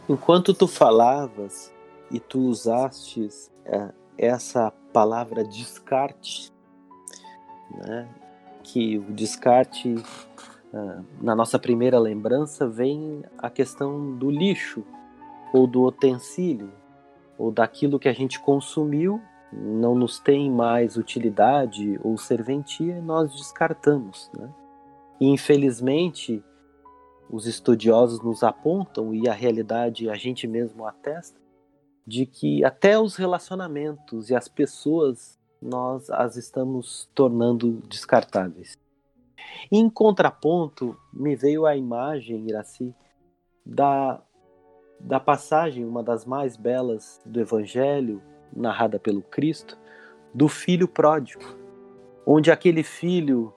Enquanto 0.09 0.55
tu 0.55 0.67
falavas 0.67 1.73
e 2.11 2.19
tu 2.19 2.41
usastes 2.41 3.51
é, 3.65 3.89
essa 4.19 4.73
palavra 4.93 5.45
descarte, 5.45 6.53
né, 7.71 8.09
que 8.63 8.99
o 8.99 9.13
descarte 9.13 9.95
é, 10.73 10.99
na 11.23 11.35
nossa 11.35 11.59
primeira 11.59 11.99
lembrança 11.99 12.69
vem 12.69 13.23
a 13.39 13.49
questão 13.49 14.17
do 14.17 14.31
lixo 14.31 14.85
ou 15.53 15.67
do 15.67 15.85
utensílio 15.85 16.73
ou 17.39 17.53
daquilo 17.53 17.99
que 17.99 18.09
a 18.09 18.13
gente 18.13 18.41
consumiu 18.41 19.21
não 19.53 19.95
nos 19.95 20.19
tem 20.19 20.51
mais 20.51 20.97
utilidade 20.97 21.99
ou 22.03 22.19
serventia, 22.19 23.01
nós 23.01 23.33
descartamos. 23.33 24.31
Né? 24.37 24.51
E 25.21 25.27
infelizmente, 25.27 26.45
os 27.31 27.47
estudiosos 27.47 28.21
nos 28.23 28.43
apontam, 28.43 29.15
e 29.15 29.29
a 29.29 29.33
realidade 29.33 30.09
a 30.09 30.15
gente 30.15 30.47
mesmo 30.47 30.87
atesta, 30.87 31.41
de 32.09 32.25
que 32.25 32.65
até 32.65 32.99
os 32.99 33.17
relacionamentos 33.17 34.31
e 34.31 34.35
as 34.35 34.49
pessoas 34.49 35.39
nós 35.61 36.09
as 36.09 36.37
estamos 36.37 37.07
tornando 37.15 37.83
descartáveis. 37.87 38.79
Em 39.71 39.91
contraponto, 39.91 40.97
me 41.13 41.37
veio 41.37 41.67
a 41.67 41.77
imagem, 41.77 42.49
Iraci, 42.49 42.95
da, 43.65 44.23
da 44.99 45.21
passagem, 45.21 45.85
uma 45.85 46.03
das 46.03 46.25
mais 46.25 46.57
belas 46.57 47.21
do 47.27 47.41
Evangelho, 47.41 48.23
narrada 48.57 48.99
pelo 48.99 49.21
Cristo, 49.21 49.77
do 50.33 50.49
filho 50.49 50.89
pródigo, 50.89 51.45
onde 52.25 52.51
aquele 52.51 52.83
filho, 52.83 53.53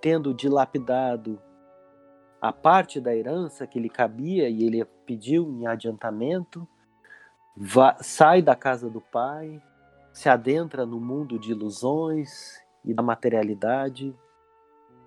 tendo 0.00 0.32
dilapidado 0.32 1.42
a 2.40 2.52
parte 2.52 3.00
da 3.00 3.12
herança 3.12 3.66
que 3.66 3.80
lhe 3.80 3.88
cabia 3.88 4.48
e 4.48 4.62
ele 4.62 4.84
pediu 5.04 5.50
em 5.50 5.66
adiantamento, 5.66 6.68
sai 8.00 8.42
da 8.42 8.54
casa 8.54 8.88
do 8.88 9.00
pai, 9.00 9.62
se 10.12 10.28
adentra 10.28 10.84
no 10.86 11.00
mundo 11.00 11.38
de 11.38 11.52
ilusões 11.52 12.60
e 12.84 12.94
da 12.94 13.02
materialidade, 13.02 14.14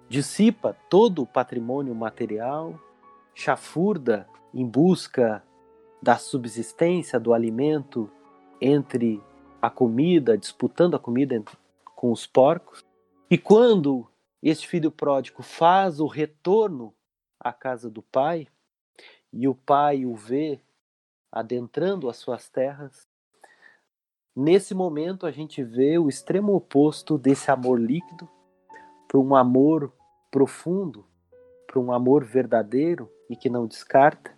dissipa 0.10 0.76
todo 0.90 1.22
o 1.22 1.28
patrimônio 1.28 1.96
material, 1.96 2.80
chafurda 3.34 4.28
em 4.54 4.66
busca 4.66 5.44
da 6.02 6.18
subsistência, 6.18 7.20
do 7.20 7.34
alimento 7.34 8.10
entre 8.60 9.22
a 9.62 9.70
comida, 9.70 10.38
disputando 10.38 10.96
a 10.96 11.00
comida 11.00 11.42
com 11.96 12.12
os 12.12 12.26
porcos. 12.26 12.84
E 13.30 13.38
quando 13.38 14.08
este 14.42 14.68
filho 14.68 14.92
pródigo 14.92 15.42
faz 15.44 16.00
o 16.00 16.08
retorno 16.08 16.94
à 17.40 17.54
casa 17.54 17.90
do 17.90 18.02
pai, 18.02 18.48
e 19.32 19.48
o 19.48 19.56
pai 19.56 20.06
o 20.06 20.16
vê 20.16 20.60
adentrando 21.32 22.10
as 22.10 22.17
suas 22.17 22.50
terras, 22.50 23.08
nesse 24.36 24.74
momento 24.74 25.26
a 25.26 25.32
gente 25.32 25.63
vê 25.63 25.98
o 25.98 26.10
extremo 26.10 26.54
oposto 26.54 27.17
desse 27.17 27.50
amor 27.50 27.80
líquido 27.80 28.28
para 29.08 29.20
um 29.20 29.36
amor 29.36 29.94
profundo, 30.30 31.06
para 31.67 31.80
um 31.80 31.91
amor 31.91 32.24
verdadeiro 32.24 33.10
e 33.30 33.36
que 33.36 33.50
não 33.50 33.65
descarta, 33.65 34.38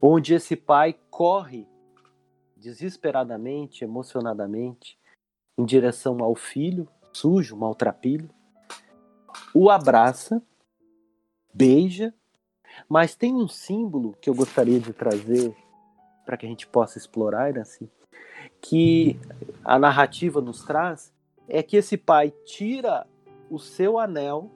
onde 0.00 0.34
esse 0.34 0.56
pai 0.56 0.96
corre 1.10 1.66
desesperadamente, 2.56 3.84
emocionadamente, 3.84 4.98
em 5.56 5.64
direção 5.64 6.22
ao 6.22 6.34
filho, 6.34 6.88
sujo, 7.12 7.56
maltrapilho, 7.56 8.30
o 9.54 9.70
abraça, 9.70 10.42
beija, 11.52 12.14
mas 12.88 13.14
tem 13.14 13.34
um 13.34 13.48
símbolo 13.48 14.14
que 14.20 14.30
eu 14.30 14.34
gostaria 14.34 14.78
de 14.78 14.92
trazer 14.92 15.54
para 16.28 16.36
que 16.36 16.44
a 16.44 16.48
gente 16.50 16.66
possa 16.66 16.98
explorar, 16.98 17.56
assim, 17.58 17.88
que 18.60 19.18
a 19.64 19.78
narrativa 19.78 20.42
nos 20.42 20.62
traz, 20.62 21.10
é 21.48 21.62
que 21.62 21.74
esse 21.74 21.96
pai 21.96 22.30
tira 22.44 23.06
o 23.48 23.58
seu 23.58 23.98
anel 23.98 24.50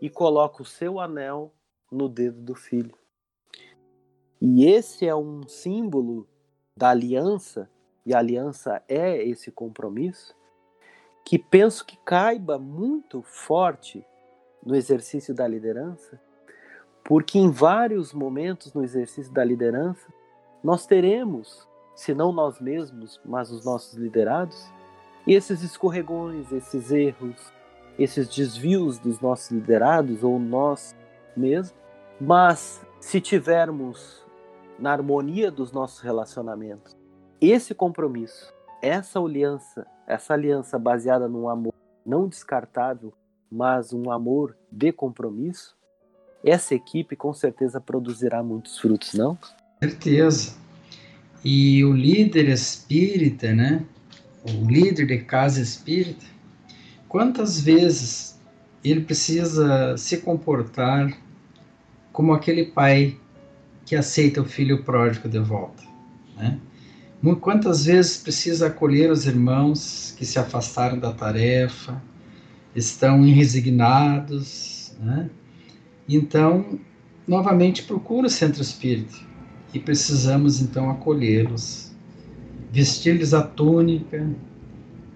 e 0.00 0.10
coloca 0.10 0.60
o 0.60 0.64
seu 0.64 0.98
anel 0.98 1.54
no 1.88 2.08
dedo 2.08 2.40
do 2.40 2.56
filho. 2.56 2.98
E 4.40 4.66
esse 4.66 5.06
é 5.06 5.14
um 5.14 5.46
símbolo 5.46 6.26
da 6.76 6.90
aliança, 6.90 7.70
e 8.04 8.12
a 8.12 8.18
aliança 8.18 8.82
é 8.88 9.22
esse 9.22 9.52
compromisso, 9.52 10.34
que 11.24 11.38
penso 11.38 11.86
que 11.86 11.96
caiba 11.98 12.58
muito 12.58 13.22
forte 13.22 14.04
no 14.66 14.74
exercício 14.74 15.32
da 15.32 15.46
liderança, 15.46 16.20
porque 17.04 17.38
em 17.38 17.52
vários 17.52 18.12
momentos 18.12 18.74
no 18.74 18.82
exercício 18.82 19.32
da 19.32 19.44
liderança, 19.44 20.12
nós 20.64 20.86
teremos, 20.86 21.68
se 21.94 22.14
não 22.14 22.32
nós 22.32 22.58
mesmos, 22.58 23.20
mas 23.22 23.50
os 23.50 23.66
nossos 23.66 23.92
liderados, 23.98 24.66
esses 25.26 25.62
escorregões, 25.62 26.50
esses 26.50 26.90
erros, 26.90 27.52
esses 27.98 28.26
desvios 28.34 28.98
dos 28.98 29.20
nossos 29.20 29.50
liderados 29.50 30.24
ou 30.24 30.38
nós 30.38 30.96
mesmos, 31.36 31.76
mas 32.18 32.80
se 32.98 33.20
tivermos 33.20 34.24
na 34.78 34.90
harmonia 34.90 35.50
dos 35.50 35.70
nossos 35.70 36.00
relacionamentos. 36.00 36.96
Esse 37.40 37.74
compromisso, 37.74 38.52
essa 38.80 39.20
aliança, 39.20 39.86
essa 40.06 40.32
aliança 40.32 40.78
baseada 40.78 41.28
num 41.28 41.46
amor 41.46 41.74
não 42.06 42.26
descartável, 42.26 43.12
mas 43.50 43.92
um 43.92 44.10
amor 44.10 44.56
de 44.72 44.92
compromisso, 44.92 45.76
essa 46.42 46.74
equipe 46.74 47.14
com 47.16 47.34
certeza 47.34 47.80
produzirá 47.80 48.42
muitos 48.42 48.78
frutos, 48.78 49.12
não? 49.14 49.38
Certeza. 49.80 50.54
E 51.44 51.84
o 51.84 51.92
líder 51.92 52.48
espírita, 52.48 53.52
né? 53.52 53.84
O 54.48 54.66
líder 54.66 55.06
de 55.06 55.18
casa 55.18 55.60
espírita, 55.60 56.24
quantas 57.08 57.60
vezes 57.60 58.38
ele 58.82 59.00
precisa 59.00 59.96
se 59.96 60.18
comportar 60.18 61.16
como 62.12 62.32
aquele 62.32 62.66
pai 62.66 63.18
que 63.86 63.96
aceita 63.96 64.42
o 64.42 64.44
filho 64.44 64.82
pródigo 64.84 65.28
de 65.28 65.38
volta. 65.38 65.82
Né? 66.36 66.58
Quantas 67.40 67.86
vezes 67.86 68.18
precisa 68.18 68.66
acolher 68.66 69.10
os 69.10 69.26
irmãos 69.26 70.14
que 70.18 70.26
se 70.26 70.38
afastaram 70.38 70.98
da 70.98 71.12
tarefa, 71.12 72.02
estão 72.76 73.22
resignados, 73.22 74.94
né? 75.00 75.30
Então, 76.06 76.78
novamente 77.26 77.82
procura 77.82 78.26
o 78.26 78.30
centro 78.30 78.60
espírita 78.60 79.16
e 79.74 79.80
precisamos 79.80 80.62
então 80.62 80.88
acolhê-los, 80.88 81.92
vestir-lhes 82.70 83.34
a 83.34 83.42
túnica, 83.42 84.30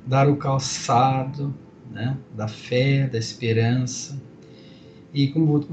dar 0.05 0.29
o 0.29 0.37
calçado, 0.37 1.55
né? 1.88 2.16
Da 2.37 2.49
fé, 2.49 3.07
da 3.07 3.16
esperança 3.16 4.21
e 5.14 5.29
como 5.29 5.64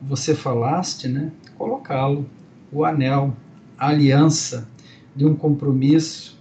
você 0.00 0.34
falaste, 0.34 1.06
né? 1.06 1.30
colocá-lo, 1.56 2.28
o 2.72 2.84
anel, 2.84 3.36
a 3.78 3.88
aliança 3.88 4.68
de 5.14 5.26
um 5.26 5.36
compromisso, 5.36 6.40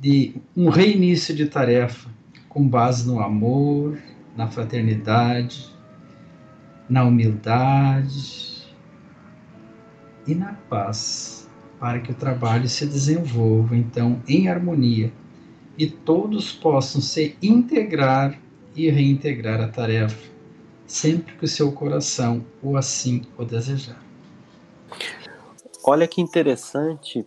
de 0.00 0.36
um 0.56 0.68
reinício 0.68 1.34
de 1.34 1.46
tarefa, 1.46 2.08
com 2.48 2.66
base 2.66 3.06
no 3.06 3.20
amor, 3.20 3.98
na 4.36 4.46
fraternidade, 4.46 5.74
na 6.88 7.04
humildade 7.04 8.53
e 10.26 10.34
na 10.34 10.54
paz, 10.68 11.48
para 11.78 12.00
que 12.00 12.12
o 12.12 12.14
trabalho 12.14 12.68
se 12.68 12.86
desenvolva 12.86 13.76
então 13.76 14.22
em 14.26 14.48
harmonia 14.48 15.12
e 15.76 15.86
todos 15.86 16.52
possam 16.52 17.00
se 17.00 17.36
integrar 17.42 18.38
e 18.74 18.90
reintegrar 18.90 19.60
a 19.60 19.68
tarefa, 19.68 20.30
sempre 20.86 21.34
que 21.36 21.44
o 21.44 21.48
seu 21.48 21.72
coração 21.72 22.44
o 22.62 22.76
assim 22.76 23.22
o 23.36 23.44
desejar. 23.44 24.02
Olha 25.84 26.08
que 26.08 26.20
interessante 26.20 27.26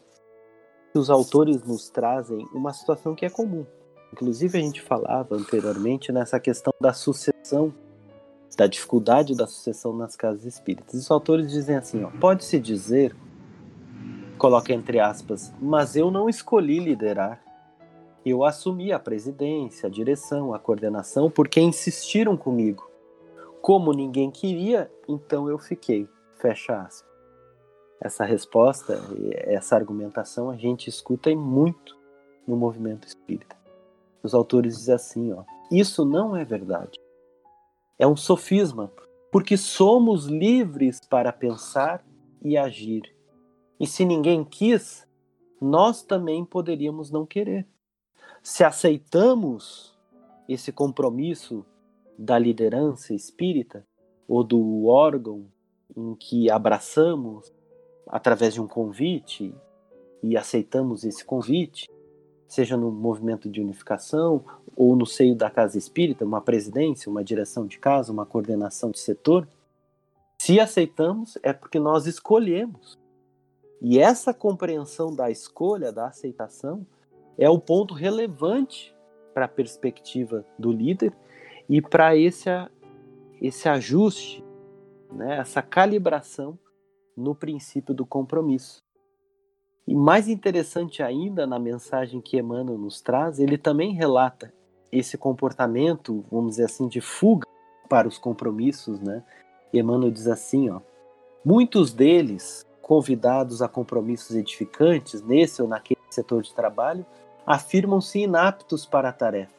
que 0.91 0.99
os 0.99 1.09
autores 1.09 1.63
nos 1.63 1.89
trazem 1.89 2.45
uma 2.53 2.73
situação 2.73 3.13
que 3.13 3.25
é 3.25 3.29
comum. 3.29 3.65
Inclusive 4.11 4.57
a 4.57 4.61
gente 4.61 4.81
falava 4.81 5.35
anteriormente 5.35 6.11
nessa 6.11 6.39
questão 6.39 6.73
da 6.79 6.93
sucessão, 6.93 7.73
da 8.55 8.67
dificuldade 8.67 9.35
da 9.35 9.45
sucessão 9.45 9.95
nas 9.95 10.15
casas 10.15 10.45
espíritas. 10.45 10.93
Os 10.93 11.11
autores 11.11 11.51
dizem 11.51 11.75
assim, 11.75 12.05
pode-se 12.19 12.59
dizer, 12.59 13.15
coloca 14.37 14.73
entre 14.73 14.99
aspas, 14.99 15.53
mas 15.59 15.95
eu 15.95 16.09
não 16.09 16.29
escolhi 16.29 16.79
liderar. 16.79 17.41
Eu 18.25 18.43
assumi 18.43 18.91
a 18.91 18.99
presidência, 18.99 19.87
a 19.87 19.89
direção, 19.89 20.53
a 20.53 20.59
coordenação 20.59 21.29
porque 21.29 21.61
insistiram 21.61 22.35
comigo. 22.35 22.89
Como 23.61 23.93
ninguém 23.93 24.29
queria, 24.31 24.91
então 25.07 25.49
eu 25.49 25.57
fiquei. 25.57 26.07
Fecha 26.37 26.81
aspas. 26.81 27.07
essa 27.99 28.23
resposta, 28.23 28.99
essa 29.31 29.75
argumentação, 29.75 30.49
a 30.49 30.55
gente 30.55 30.87
escuta 30.87 31.33
muito 31.35 31.97
no 32.47 32.55
movimento 32.55 33.07
espírita. 33.07 33.55
Os 34.21 34.33
autores 34.33 34.77
dizem 34.77 34.95
assim, 34.95 35.33
ó, 35.33 35.43
isso 35.71 36.05
não 36.05 36.35
é 36.35 36.45
verdade. 36.45 36.99
É 37.99 38.05
um 38.05 38.15
sofisma, 38.15 38.91
porque 39.31 39.57
somos 39.57 40.25
livres 40.25 40.99
para 41.09 41.33
pensar 41.33 42.05
e 42.43 42.57
agir. 42.57 43.01
E 43.79 43.87
se 43.87 44.05
ninguém 44.05 44.43
quis, 44.43 45.07
nós 45.59 46.03
também 46.03 46.45
poderíamos 46.45 47.11
não 47.11 47.25
querer. 47.25 47.67
Se 48.43 48.63
aceitamos 48.63 49.97
esse 50.47 50.71
compromisso 50.71 51.65
da 52.17 52.37
liderança 52.37 53.13
espírita 53.13 53.85
ou 54.27 54.43
do 54.43 54.85
órgão 54.85 55.45
em 55.95 56.15
que 56.15 56.49
abraçamos 56.49 57.51
através 58.07 58.53
de 58.53 58.61
um 58.61 58.67
convite 58.67 59.53
e 60.23 60.37
aceitamos 60.37 61.03
esse 61.03 61.25
convite, 61.25 61.89
seja 62.47 62.77
no 62.77 62.91
movimento 62.91 63.49
de 63.49 63.61
unificação 63.61 64.43
ou 64.77 64.95
no 64.95 65.07
seio 65.07 65.35
da 65.35 65.49
casa 65.49 65.75
espírita, 65.75 66.23
uma 66.23 66.39
presidência, 66.39 67.09
uma 67.09 67.23
direção 67.23 67.65
de 67.65 67.79
casa, 67.79 68.13
uma 68.13 68.27
coordenação 68.27 68.91
de 68.91 68.99
setor, 68.99 69.47
se 70.37 70.59
aceitamos 70.59 71.35
é 71.41 71.51
porque 71.51 71.79
nós 71.79 72.05
escolhemos. 72.05 72.95
E 73.81 73.97
essa 73.97 74.35
compreensão 74.35 75.13
da 75.13 75.31
escolha, 75.31 75.91
da 75.91 76.05
aceitação, 76.05 76.85
é 77.39 77.49
o 77.49 77.59
ponto 77.59 77.95
relevante 77.95 78.95
para 79.33 79.45
a 79.45 79.49
perspectiva 79.49 80.45
do 80.59 80.71
líder 80.71 81.11
e 81.67 81.81
para 81.81 82.15
esse, 82.15 82.49
esse 83.41 83.67
ajuste, 83.67 84.45
né, 85.11 85.39
essa 85.39 85.61
calibração 85.61 86.57
no 87.15 87.33
princípio 87.33 87.95
do 87.95 88.05
compromisso. 88.05 88.83
E 89.87 89.95
mais 89.95 90.27
interessante 90.27 91.01
ainda 91.01 91.47
na 91.47 91.57
mensagem 91.57 92.21
que 92.21 92.37
Emmanuel 92.37 92.77
nos 92.77 93.01
traz, 93.01 93.39
ele 93.39 93.57
também 93.57 93.93
relata 93.93 94.53
esse 94.91 95.17
comportamento, 95.17 96.23
vamos 96.31 96.51
dizer 96.51 96.65
assim, 96.65 96.87
de 96.87 97.01
fuga 97.01 97.47
para 97.89 98.07
os 98.07 98.17
compromissos, 98.17 98.99
né? 98.99 99.23
Emmanuel 99.73 100.11
diz 100.11 100.27
assim, 100.27 100.69
ó: 100.69 100.81
Muitos 101.43 101.93
deles, 101.93 102.65
convidados 102.81 103.61
a 103.61 103.67
compromissos 103.67 104.35
edificantes 104.35 105.21
nesse 105.21 105.61
ou 105.61 105.67
naquele 105.67 105.99
setor 106.09 106.41
de 106.41 106.53
trabalho, 106.53 107.05
afirmam-se 107.45 108.19
inaptos 108.19 108.85
para 108.85 109.09
a 109.09 109.13
tarefa, 109.13 109.53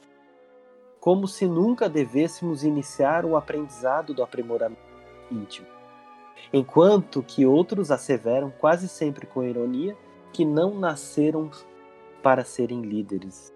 como 1.00 1.26
se 1.28 1.46
nunca 1.46 1.88
devêssemos 1.88 2.64
iniciar 2.64 3.24
o 3.24 3.36
aprendizado 3.36 4.14
do 4.14 4.22
aprimoramento 4.22 4.80
íntimo 5.30 5.78
enquanto 6.52 7.22
que 7.22 7.46
outros 7.46 7.90
asseveram, 7.90 8.50
quase 8.50 8.88
sempre 8.88 9.26
com 9.26 9.42
ironia, 9.42 9.96
que 10.32 10.44
não 10.44 10.78
nasceram 10.78 11.50
para 12.22 12.44
serem 12.44 12.82
líderes. 12.82 13.52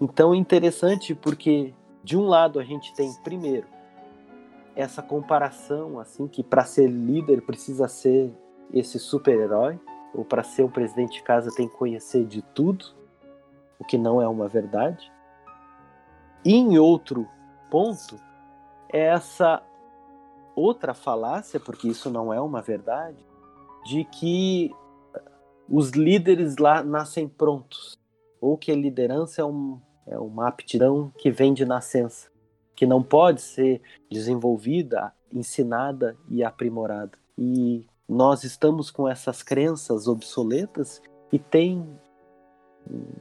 Então 0.00 0.34
é 0.34 0.36
interessante 0.36 1.14
porque 1.14 1.72
de 2.02 2.16
um 2.16 2.26
lado 2.26 2.58
a 2.58 2.64
gente 2.64 2.94
tem 2.94 3.12
primeiro 3.22 3.66
essa 4.76 5.00
comparação 5.02 6.00
assim 6.00 6.26
que 6.26 6.42
para 6.42 6.64
ser 6.64 6.88
líder 6.88 7.42
precisa 7.42 7.86
ser 7.86 8.32
esse 8.72 8.98
super-herói 8.98 9.78
ou 10.14 10.24
para 10.24 10.42
ser 10.42 10.62
um 10.64 10.70
presidente 10.70 11.14
de 11.14 11.22
casa 11.22 11.50
tem 11.54 11.68
que 11.68 11.76
conhecer 11.76 12.24
de 12.24 12.40
tudo, 12.40 12.86
o 13.78 13.84
que 13.84 13.98
não 13.98 14.22
é 14.22 14.28
uma 14.28 14.46
verdade. 14.46 15.12
E 16.44 16.54
em 16.54 16.78
outro 16.78 17.28
ponto 17.70 18.16
é 18.88 19.06
essa 19.06 19.60
outra 20.54 20.94
falácia, 20.94 21.58
porque 21.58 21.88
isso 21.88 22.08
não 22.10 22.32
é 22.32 22.40
uma 22.40 22.62
verdade, 22.62 23.18
de 23.84 24.04
que 24.04 24.72
os 25.68 25.90
líderes 25.90 26.56
lá 26.58 26.82
nascem 26.82 27.26
prontos, 27.26 27.98
ou 28.44 28.58
que 28.58 28.70
a 28.70 28.76
liderança 28.76 29.40
é, 29.40 29.44
um, 29.44 29.80
é 30.06 30.18
uma 30.18 30.46
aptidão 30.46 31.10
que 31.16 31.30
vem 31.30 31.54
de 31.54 31.64
nascença, 31.64 32.28
que 32.76 32.84
não 32.84 33.02
pode 33.02 33.40
ser 33.40 33.80
desenvolvida, 34.10 35.14
ensinada 35.32 36.14
e 36.28 36.44
aprimorada. 36.44 37.12
E 37.38 37.86
nós 38.06 38.44
estamos 38.44 38.90
com 38.90 39.08
essas 39.08 39.42
crenças 39.42 40.06
obsoletas 40.06 41.00
e 41.32 41.38
tem 41.38 41.88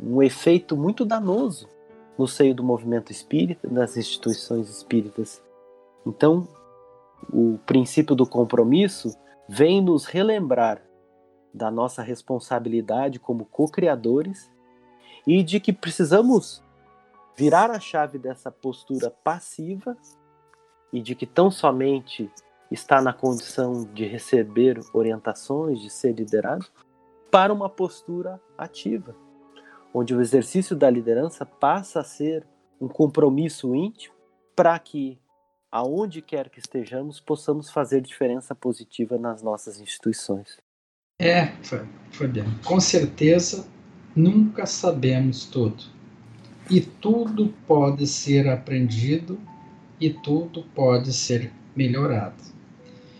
um 0.01 0.21
efeito 0.21 0.75
muito 0.75 1.05
danoso 1.05 1.69
no 2.17 2.27
seio 2.27 2.53
do 2.53 2.61
movimento 2.61 3.09
espírita, 3.09 3.65
das 3.69 3.95
instituições 3.95 4.69
espíritas. 4.69 5.41
Então, 6.05 6.45
o 7.31 7.57
princípio 7.65 8.13
do 8.13 8.27
compromisso 8.27 9.15
vem 9.47 9.81
nos 9.81 10.03
relembrar 10.03 10.83
da 11.53 11.71
nossa 11.71 12.01
responsabilidade 12.01 13.21
como 13.21 13.45
co-criadores 13.45 14.51
e 15.25 15.43
de 15.43 15.59
que 15.59 15.71
precisamos 15.71 16.63
virar 17.35 17.71
a 17.71 17.79
chave 17.79 18.17
dessa 18.17 18.51
postura 18.51 19.09
passiva 19.09 19.97
e 20.91 21.01
de 21.01 21.15
que 21.15 21.25
tão 21.25 21.49
somente 21.49 22.29
está 22.69 23.01
na 23.01 23.13
condição 23.13 23.83
de 23.93 24.05
receber 24.05 24.79
orientações, 24.93 25.79
de 25.79 25.89
ser 25.89 26.13
liderado, 26.13 26.65
para 27.31 27.51
uma 27.51 27.69
postura 27.69 28.39
ativa, 28.57 29.15
onde 29.93 30.13
o 30.13 30.21
exercício 30.21 30.75
da 30.75 30.89
liderança 30.89 31.45
passa 31.45 31.99
a 31.99 32.03
ser 32.03 32.45
um 32.79 32.87
compromisso 32.87 33.73
íntimo 33.73 34.13
para 34.55 34.77
que 34.77 35.19
aonde 35.71 36.21
quer 36.21 36.49
que 36.49 36.59
estejamos, 36.59 37.19
possamos 37.19 37.71
fazer 37.71 38.01
diferença 38.01 38.53
positiva 38.53 39.17
nas 39.17 39.41
nossas 39.41 39.79
instituições. 39.79 40.59
É, 41.19 41.47
Fabiano, 42.11 42.59
com 42.63 42.79
certeza 42.79 43.65
nunca 44.15 44.65
sabemos 44.65 45.45
tudo. 45.45 45.83
E 46.69 46.79
tudo 46.79 47.53
pode 47.67 48.07
ser 48.07 48.47
aprendido 48.47 49.39
e 49.99 50.09
tudo 50.09 50.63
pode 50.75 51.11
ser 51.11 51.51
melhorado. 51.75 52.41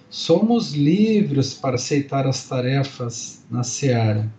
Somos 0.10 0.74
livres 0.74 1.54
para 1.54 1.76
aceitar 1.76 2.28
as 2.28 2.48
tarefas 2.48 3.44
na 3.50 3.64
seara. 3.64 4.32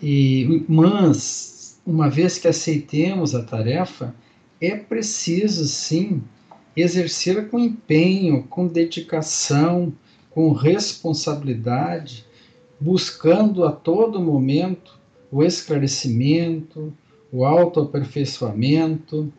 E, 0.00 0.64
mas, 0.68 1.80
uma 1.84 2.08
vez 2.08 2.38
que 2.38 2.48
aceitemos 2.48 3.34
a 3.34 3.42
tarefa, 3.42 4.14
é 4.60 4.76
preciso 4.76 5.66
sim 5.66 6.22
exercê-la 6.76 7.42
com 7.42 7.58
empenho, 7.58 8.44
com 8.44 8.66
dedicação, 8.66 9.92
com 10.30 10.52
responsabilidade, 10.52 12.24
buscando 12.80 13.64
a 13.64 13.72
todo 13.72 14.20
momento 14.20 15.01
o 15.32 15.42
esclarecimento, 15.42 16.92
o 17.32 17.44
autoaperfeiçoamento, 17.46 19.32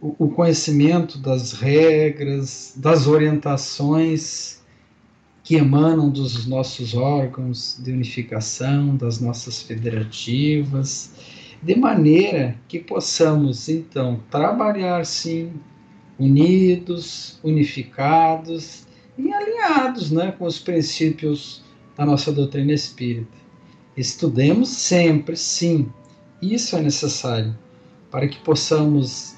o 0.00 0.28
conhecimento 0.28 1.18
das 1.18 1.52
regras, 1.52 2.74
das 2.76 3.06
orientações 3.06 4.62
que 5.42 5.56
emanam 5.56 6.08
dos 6.08 6.46
nossos 6.46 6.94
órgãos 6.94 7.80
de 7.82 7.92
unificação, 7.92 8.96
das 8.96 9.20
nossas 9.20 9.60
federativas, 9.62 11.12
de 11.60 11.74
maneira 11.76 12.56
que 12.68 12.78
possamos 12.78 13.68
então 13.68 14.20
trabalhar 14.30 15.04
sim 15.04 15.52
unidos, 16.18 17.40
unificados 17.42 18.86
e 19.18 19.32
alinhados 19.32 20.10
né, 20.12 20.32
com 20.32 20.44
os 20.44 20.58
princípios 20.58 21.62
da 21.96 22.06
nossa 22.06 22.32
doutrina 22.32 22.72
espírita. 22.72 23.41
Estudemos 23.96 24.70
sempre, 24.70 25.36
sim, 25.36 25.90
isso 26.40 26.74
é 26.76 26.80
necessário 26.80 27.56
para 28.10 28.26
que 28.26 28.38
possamos 28.38 29.34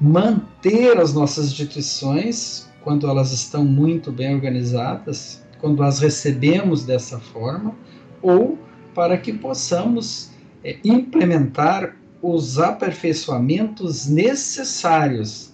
manter 0.00 0.98
as 0.98 1.14
nossas 1.14 1.46
instituições 1.46 2.68
quando 2.82 3.08
elas 3.08 3.32
estão 3.32 3.64
muito 3.64 4.10
bem 4.10 4.34
organizadas, 4.34 5.42
quando 5.60 5.84
as 5.84 6.00
recebemos 6.00 6.84
dessa 6.84 7.20
forma, 7.20 7.76
ou 8.20 8.58
para 8.92 9.16
que 9.16 9.32
possamos 9.32 10.30
é, 10.64 10.76
implementar 10.84 11.96
os 12.20 12.58
aperfeiçoamentos 12.58 14.06
necessários 14.06 15.52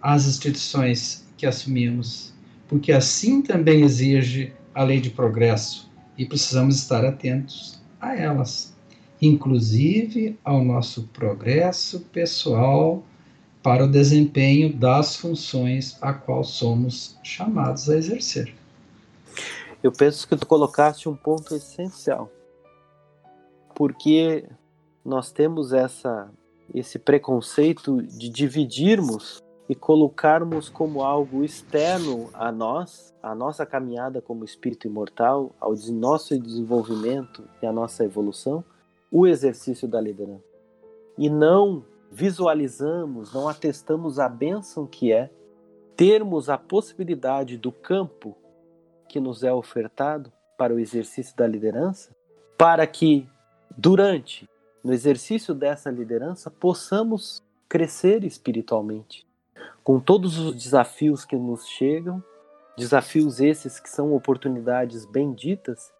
às 0.00 0.26
instituições 0.26 1.26
que 1.36 1.46
assumimos, 1.46 2.32
porque 2.68 2.92
assim 2.92 3.42
também 3.42 3.82
exige 3.82 4.52
a 4.72 4.84
lei 4.84 5.00
de 5.00 5.10
progresso 5.10 5.90
e 6.16 6.24
precisamos 6.24 6.76
estar 6.76 7.04
atentos 7.04 7.77
a 8.00 8.16
elas, 8.16 8.74
inclusive 9.20 10.38
ao 10.44 10.62
nosso 10.62 11.04
progresso 11.12 12.00
pessoal 12.12 13.02
para 13.62 13.84
o 13.84 13.90
desempenho 13.90 14.72
das 14.72 15.16
funções 15.16 15.98
a 16.00 16.12
qual 16.12 16.44
somos 16.44 17.18
chamados 17.22 17.90
a 17.90 17.96
exercer. 17.96 18.54
Eu 19.82 19.92
penso 19.92 20.26
que 20.26 20.36
tu 20.36 20.46
colocaste 20.46 21.08
um 21.08 21.14
ponto 21.14 21.54
essencial, 21.54 22.30
porque 23.74 24.44
nós 25.04 25.30
temos 25.30 25.72
essa 25.72 26.30
esse 26.74 26.98
preconceito 26.98 28.02
de 28.02 28.28
dividirmos 28.28 29.42
e 29.68 29.74
colocarmos 29.74 30.68
como 30.68 31.02
algo 31.02 31.44
externo 31.44 32.30
a 32.32 32.50
nós, 32.50 33.14
a 33.22 33.34
nossa 33.34 33.66
caminhada 33.66 34.22
como 34.22 34.44
espírito 34.44 34.86
imortal, 34.86 35.54
ao 35.60 35.74
nosso 35.90 36.38
desenvolvimento 36.38 37.44
e 37.62 37.66
a 37.66 37.72
nossa 37.72 38.04
evolução, 38.04 38.64
o 39.10 39.26
exercício 39.26 39.86
da 39.86 40.00
liderança. 40.00 40.44
E 41.18 41.28
não 41.28 41.84
visualizamos, 42.10 43.34
não 43.34 43.48
atestamos 43.48 44.18
a 44.18 44.28
bênção 44.28 44.86
que 44.86 45.12
é 45.12 45.30
termos 45.94 46.48
a 46.48 46.56
possibilidade 46.56 47.58
do 47.58 47.70
campo 47.70 48.36
que 49.08 49.20
nos 49.20 49.42
é 49.42 49.52
ofertado 49.52 50.32
para 50.56 50.74
o 50.74 50.78
exercício 50.78 51.36
da 51.36 51.46
liderança, 51.46 52.14
para 52.56 52.86
que 52.86 53.28
durante 53.76 54.48
no 54.82 54.92
exercício 54.92 55.54
dessa 55.54 55.90
liderança 55.90 56.50
possamos 56.50 57.42
crescer 57.68 58.24
espiritualmente, 58.24 59.27
com 59.88 59.98
todos 59.98 60.38
os 60.38 60.54
desafios 60.54 61.24
que 61.24 61.34
nos 61.34 61.66
chegam, 61.66 62.22
desafios 62.76 63.40
esses 63.40 63.80
que 63.80 63.88
são 63.88 64.12
oportunidades 64.12 65.06
benditas 65.06 65.90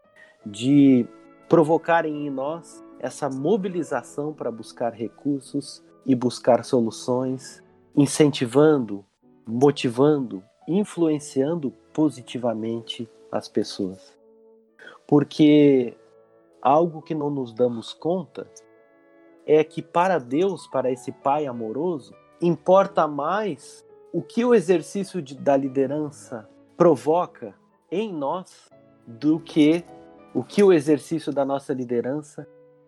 de 0.45 1.07
provocarem 1.49 2.26
em 2.26 2.28
nós 2.28 2.84
essa 3.01 3.30
mobilização 3.30 4.34
para 4.34 4.51
buscar 4.51 4.93
recursos 4.93 5.82
e 6.05 6.14
buscar 6.14 6.66
soluções, 6.66 7.64
incentivando, 7.97 9.03
motivando, 9.47 10.45
influenciando 10.68 11.70
positivamente 11.95 13.09
as 13.32 13.49
pessoas. 13.49 14.14
Porque 15.07 15.97
algo 16.61 17.01
que 17.01 17.14
não 17.14 17.30
nos 17.30 17.55
damos 17.55 17.95
conta 17.95 18.47
é 19.47 19.64
que 19.64 19.80
para 19.80 20.18
Deus, 20.18 20.66
para 20.66 20.91
esse 20.93 21.11
Pai 21.11 21.47
amoroso, 21.47 22.12
importa 22.41 23.07
mais 23.07 23.84
o 24.12 24.22
que 24.22 24.45
o 24.45 24.55
exercício 24.55 25.20
de, 25.20 25.36
da 25.36 25.57
liderança 25.57 26.49
provoca 26.76 27.55
em 27.91 28.12
nós 28.12 28.70
do 29.07 29.41
que 29.41 29.84
o 30.34 30.45
que 30.45 30.62
o 30.62 30.72
exercício 30.72 31.32
da 31.32 31.45
nossa 31.45 31.72
liderança 31.72 32.47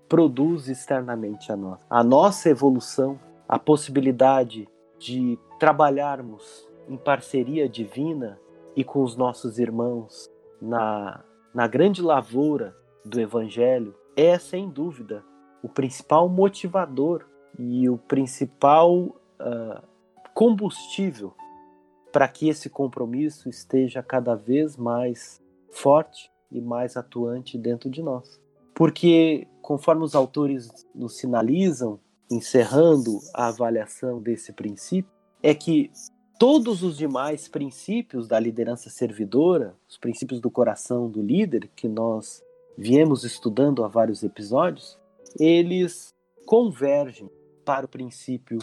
produz 0.09 0.69
externamente 0.69 1.51
a 1.51 1.57
nós. 1.57 1.81
A 1.89 2.05
nossa 2.05 2.51
evolução, 2.51 3.19
a 3.49 3.59
possibilidade 3.59 4.69
de 4.99 5.39
trabalharmos 5.59 6.69
em 6.89 6.97
parceria 6.97 7.69
divina 7.69 8.39
e 8.77 8.85
com 8.85 9.03
os 9.03 9.17
nossos 9.17 9.59
irmãos 9.59 10.31
na, 10.61 11.25
na 11.55 11.67
grande 11.67 12.03
lavoura 12.03 12.77
do 13.05 13.21
Evangelho 13.21 13.95
é, 14.17 14.39
sem 14.39 14.69
dúvida, 14.69 15.25
o 15.63 15.69
principal 15.69 16.29
motivador 16.29 17.25
e 17.59 17.89
o 17.89 17.97
principal 17.97 19.20
uh, 19.41 19.83
combustível 20.35 21.35
para 22.13 22.29
que 22.29 22.49
esse 22.49 22.69
compromisso 22.69 23.49
esteja 23.49 24.03
cada 24.03 24.35
vez 24.35 24.77
mais 24.77 25.41
forte 25.71 26.31
e 26.51 26.61
mais 26.61 26.97
atuante 26.97 27.57
dentro 27.57 27.89
de 27.89 28.03
nós. 28.03 28.41
Porque, 28.75 29.47
conforme 29.63 30.05
os 30.05 30.15
autores 30.15 30.69
nos 30.95 31.17
sinalizam, 31.19 32.01
encerrando 32.31 33.19
a 33.35 33.49
avaliação 33.49 34.21
desse 34.21 34.53
princípio, 34.53 35.11
é 35.43 35.55
que 35.55 35.91
todos 36.39 36.83
os 36.83 36.97
demais 36.97 37.49
princípios 37.49 38.27
da 38.27 38.39
liderança 38.41 38.89
servidora, 38.89 39.77
os 39.89 39.99
princípios 39.99 40.41
do 40.41 40.51
coração 40.51 41.09
do 41.09 41.23
líder, 41.23 41.71
que 41.77 41.89
nós 41.89 42.43
viemos 42.77 43.25
estudando 43.25 43.85
há 43.85 43.89
vários 43.89 44.23
episódios, 44.23 44.99
eles 45.39 46.15
convergem 46.47 47.31
para 47.65 47.87
o 47.87 47.89
princípio 47.89 48.59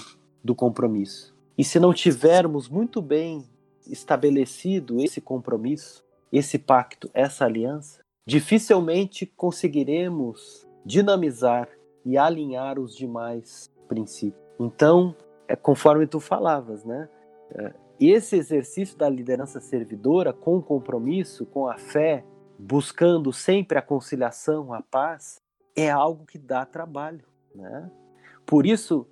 do 0.47 0.55
compromisso. 0.55 1.35
E 1.57 1.63
se 1.63 1.77
não 1.77 1.93
tivermos 1.93 2.69
muito 2.69 3.01
bem 3.01 3.45
estabelecido 3.85 5.01
esse 5.01 5.19
compromisso, 5.19 6.05
esse 6.31 6.57
pacto, 6.57 7.09
essa 7.13 7.43
aliança, 7.43 7.99
dificilmente 8.25 9.25
conseguiremos 9.25 10.65
dinamizar 10.85 11.67
e 12.05 12.17
alinhar 12.17 12.79
os 12.79 12.95
demais 12.95 13.69
princípios. 13.89 14.41
Então, 14.57 15.13
é 15.49 15.55
conforme 15.55 16.07
tu 16.07 16.21
falavas, 16.21 16.85
né? 16.85 17.09
É, 17.51 17.73
esse 17.99 18.37
exercício 18.37 18.97
da 18.97 19.09
liderança 19.09 19.59
servidora 19.59 20.31
com 20.31 20.61
compromisso, 20.61 21.45
com 21.45 21.67
a 21.67 21.77
fé, 21.77 22.23
buscando 22.57 23.33
sempre 23.33 23.77
a 23.77 23.81
conciliação, 23.81 24.73
a 24.73 24.81
paz, 24.81 25.41
é 25.75 25.89
algo 25.89 26.25
que 26.25 26.37
dá 26.37 26.65
trabalho, 26.65 27.25
né? 27.53 27.91
Por 28.45 28.65
isso, 28.65 29.05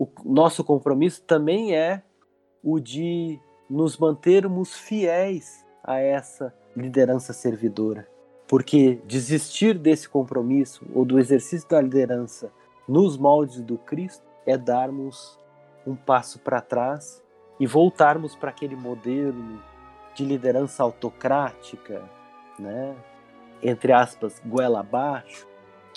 o 0.00 0.32
nosso 0.32 0.64
compromisso 0.64 1.22
também 1.22 1.76
é 1.76 2.02
o 2.62 2.80
de 2.80 3.38
nos 3.68 3.98
mantermos 3.98 4.74
fiéis 4.74 5.66
a 5.84 5.98
essa 5.98 6.54
liderança 6.74 7.34
servidora. 7.34 8.08
Porque 8.48 9.00
desistir 9.04 9.78
desse 9.78 10.08
compromisso 10.08 10.84
ou 10.94 11.04
do 11.04 11.18
exercício 11.18 11.68
da 11.68 11.80
liderança 11.80 12.50
nos 12.88 13.18
moldes 13.18 13.60
do 13.60 13.76
Cristo 13.76 14.24
é 14.46 14.56
darmos 14.56 15.38
um 15.86 15.94
passo 15.94 16.38
para 16.40 16.62
trás 16.62 17.22
e 17.60 17.66
voltarmos 17.66 18.34
para 18.34 18.50
aquele 18.50 18.74
modelo 18.74 19.62
de 20.14 20.24
liderança 20.24 20.82
autocrática, 20.82 22.02
né? 22.58 22.96
entre 23.62 23.92
aspas, 23.92 24.40
goela 24.44 24.80
abaixo, 24.80 25.46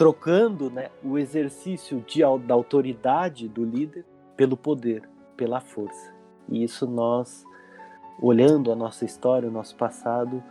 trocando 0.03 0.69
né, 0.69 0.89
o 1.01 1.17
exercício 1.17 2.03
de, 2.05 2.19
da 2.45 2.53
autoridade 2.53 3.47
do 3.47 3.63
líder 3.63 4.03
pelo 4.35 4.57
poder, 4.57 5.07
pela 5.37 5.61
força. 5.61 6.13
E 6.49 6.61
isso 6.61 6.85
nós, 6.85 7.45
olhando 8.21 8.69
a 8.69 8.75
nossa 8.75 9.05
história, 9.05 9.47
o 9.47 9.51
nosso 9.51 9.77
passado, 9.77 10.43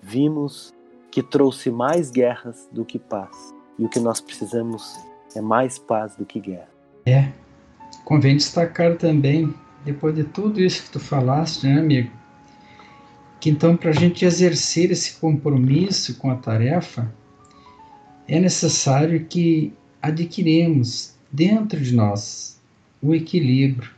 vimos 0.00 0.72
que 1.10 1.22
trouxe 1.22 1.70
mais 1.70 2.10
guerras 2.10 2.70
do 2.72 2.86
que 2.86 2.98
paz. 2.98 3.54
E 3.78 3.84
o 3.84 3.88
que 3.90 4.00
nós 4.00 4.18
precisamos 4.18 4.96
é 5.34 5.42
mais 5.42 5.78
paz 5.78 6.16
do 6.16 6.24
que 6.24 6.40
guerra. 6.40 6.70
É. 7.04 7.32
Convém 8.02 8.38
destacar 8.38 8.96
também, 8.96 9.52
depois 9.84 10.14
de 10.14 10.24
tudo 10.24 10.58
isso 10.58 10.84
que 10.84 10.92
tu 10.92 11.00
falaste, 11.00 11.66
né, 11.66 11.78
amigo? 11.78 12.10
Que 13.40 13.50
então, 13.50 13.76
para 13.76 13.90
a 13.90 13.94
gente 13.94 14.24
exercer 14.24 14.90
esse 14.90 15.20
compromisso 15.20 16.16
com 16.16 16.30
a 16.30 16.36
tarefa, 16.36 17.12
é 18.28 18.40
necessário 18.40 19.24
que 19.26 19.72
adquirirmos 20.02 21.14
dentro 21.30 21.80
de 21.80 21.94
nós 21.94 22.60
o 23.00 23.14
equilíbrio. 23.14 23.90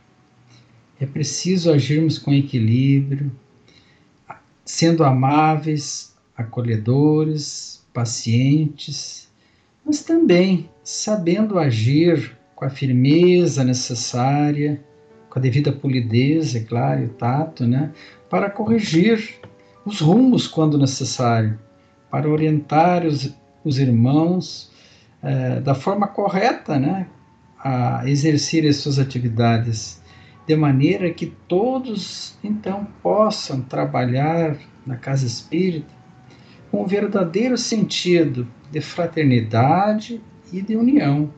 É 0.99 1.05
preciso 1.05 1.71
agirmos 1.71 2.17
com 2.17 2.33
equilíbrio, 2.33 3.31
sendo 4.65 5.03
amáveis, 5.03 6.15
acolhedores, 6.37 7.83
pacientes, 7.93 9.29
mas 9.85 10.03
também 10.03 10.69
sabendo 10.83 11.57
agir 11.57 12.37
com 12.55 12.65
a 12.65 12.69
firmeza 12.69 13.63
necessária, 13.63 14.83
com 15.29 15.39
a 15.39 15.41
devida 15.41 15.71
polidez, 15.71 16.55
é 16.55 16.59
claro, 16.59 17.01
e 17.01 17.05
o 17.05 17.09
tato, 17.09 17.65
né, 17.65 17.91
para 18.29 18.49
corrigir 18.49 19.39
os 19.85 20.01
rumos 20.01 20.47
quando 20.47 20.77
necessário, 20.77 21.57
para 22.11 22.29
orientar 22.29 23.05
os, 23.05 23.33
os 23.63 23.79
irmãos 23.79 24.71
é, 25.21 25.59
da 25.59 25.75
forma 25.75 26.07
correta, 26.07 26.79
né, 26.79 27.07
a 27.59 28.07
exercer 28.07 28.67
as 28.67 28.77
suas 28.77 28.99
atividades, 28.99 30.01
de 30.47 30.55
maneira 30.55 31.11
que 31.11 31.27
todos 31.47 32.37
então 32.43 32.87
possam 33.03 33.61
trabalhar 33.61 34.57
na 34.85 34.95
casa 34.95 35.25
espírita 35.25 35.93
com 36.71 36.83
o 36.83 36.87
verdadeiro 36.87 37.57
sentido 37.57 38.47
de 38.71 38.81
fraternidade 38.81 40.21
e 40.51 40.61
de 40.61 40.75
união. 40.75 41.31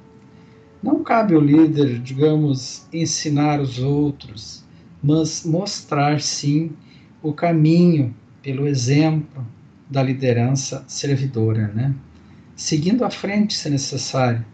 Não 0.82 1.04
cabe 1.04 1.36
ao 1.36 1.42
líder, 1.42 2.00
digamos, 2.00 2.88
ensinar 2.92 3.60
os 3.60 3.80
outros, 3.80 4.64
mas 5.02 5.46
mostrar 5.46 6.20
sim 6.22 6.72
o 7.22 7.34
caminho 7.34 8.16
pelo 8.42 8.68
exemplo 8.68 9.46
da 9.90 10.02
liderança 10.02 10.84
servidora, 10.88 11.68
né? 11.68 11.94
Seguindo 12.62 13.03
à 13.03 13.09
frente 13.09 13.55
se 13.55 13.70
necessário, 13.72 14.45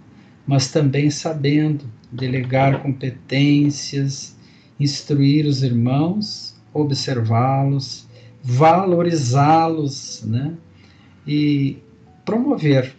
mas 0.47 0.71
também 0.71 1.09
sabendo 1.09 1.83
delegar 2.09 2.81
competências, 2.81 4.33
instruir 4.79 5.45
os 5.45 5.61
irmãos, 5.61 6.55
observá-los, 6.73 8.07
valorizá-los, 8.41 10.23
né? 10.23 10.55
E 11.27 11.79
promover 12.23 12.95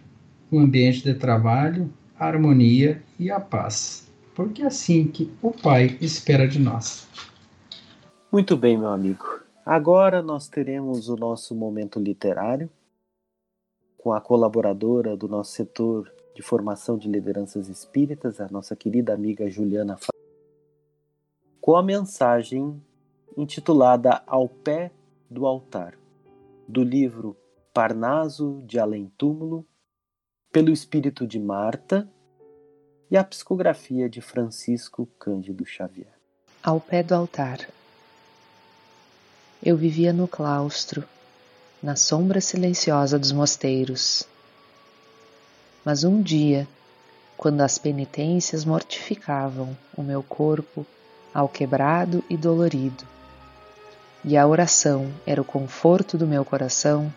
um 0.51 0.59
ambiente 0.59 1.03
de 1.03 1.15
trabalho, 1.15 1.91
a 2.17 2.27
harmonia 2.27 3.01
e 3.17 3.31
a 3.31 3.39
paz. 3.39 4.07
Porque 4.35 4.61
é 4.61 4.67
assim 4.67 5.07
que 5.07 5.31
o 5.41 5.49
Pai 5.49 5.97
espera 5.99 6.47
de 6.47 6.59
nós. 6.59 7.07
Muito 8.31 8.55
bem, 8.55 8.77
meu 8.77 8.89
amigo. 8.89 9.25
Agora 9.65 10.21
nós 10.21 10.47
teremos 10.47 11.09
o 11.09 11.15
nosso 11.15 11.55
momento 11.55 11.99
literário 11.99 12.69
com 13.99 14.13
a 14.13 14.21
colaboradora 14.21 15.15
do 15.15 15.27
nosso 15.27 15.51
setor 15.51 16.11
de 16.33 16.41
formação 16.41 16.97
de 16.97 17.09
lideranças 17.09 17.67
espíritas, 17.67 18.39
a 18.39 18.47
nossa 18.49 18.75
querida 18.75 19.13
amiga 19.13 19.49
Juliana. 19.49 19.97
com 21.61 21.75
a 21.75 21.83
mensagem 21.83 22.81
intitulada 23.37 24.23
Ao 24.25 24.47
Pé 24.47 24.91
do 25.29 25.45
Altar, 25.45 25.95
do 26.67 26.81
livro 26.81 27.37
Parnaso 27.73 28.63
de 28.65 28.79
Além 28.79 29.11
Túmulo, 29.17 29.65
pelo 30.51 30.71
espírito 30.71 31.27
de 31.27 31.39
Marta 31.39 32.09
e 33.11 33.17
a 33.17 33.23
psicografia 33.23 34.09
de 34.09 34.21
Francisco 34.21 35.07
Cândido 35.19 35.65
Xavier. 35.65 36.13
Ao 36.63 36.79
pé 36.79 37.03
do 37.03 37.13
altar. 37.13 37.69
Eu 39.61 39.75
vivia 39.77 40.11
no 40.13 40.27
claustro, 40.27 41.03
na 41.81 41.95
sombra 41.95 42.41
silenciosa 42.41 43.17
dos 43.17 43.31
mosteiros. 43.31 44.23
Mas 45.83 46.03
um 46.03 46.21
dia, 46.21 46.67
quando 47.37 47.61
as 47.61 47.77
penitências 47.77 48.65
mortificavam 48.65 49.75
o 49.95 50.03
meu 50.03 50.21
corpo 50.21 50.85
ao 51.33 51.47
quebrado 51.47 52.23
e 52.29 52.35
dolorido, 52.35 53.05
e 54.23 54.35
a 54.35 54.45
oração 54.45 55.09
era 55.25 55.41
o 55.41 55.45
conforto 55.45 56.17
do 56.17 56.27
meu 56.27 56.43
coração, 56.43 57.13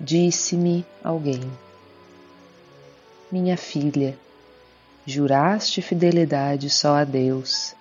disse-me 0.00 0.84
alguém: 1.04 1.40
Minha 3.30 3.56
filha, 3.56 4.18
juraste 5.06 5.80
fidelidade 5.80 6.68
só 6.68 6.96
a 6.96 7.04
Deus, 7.04 7.74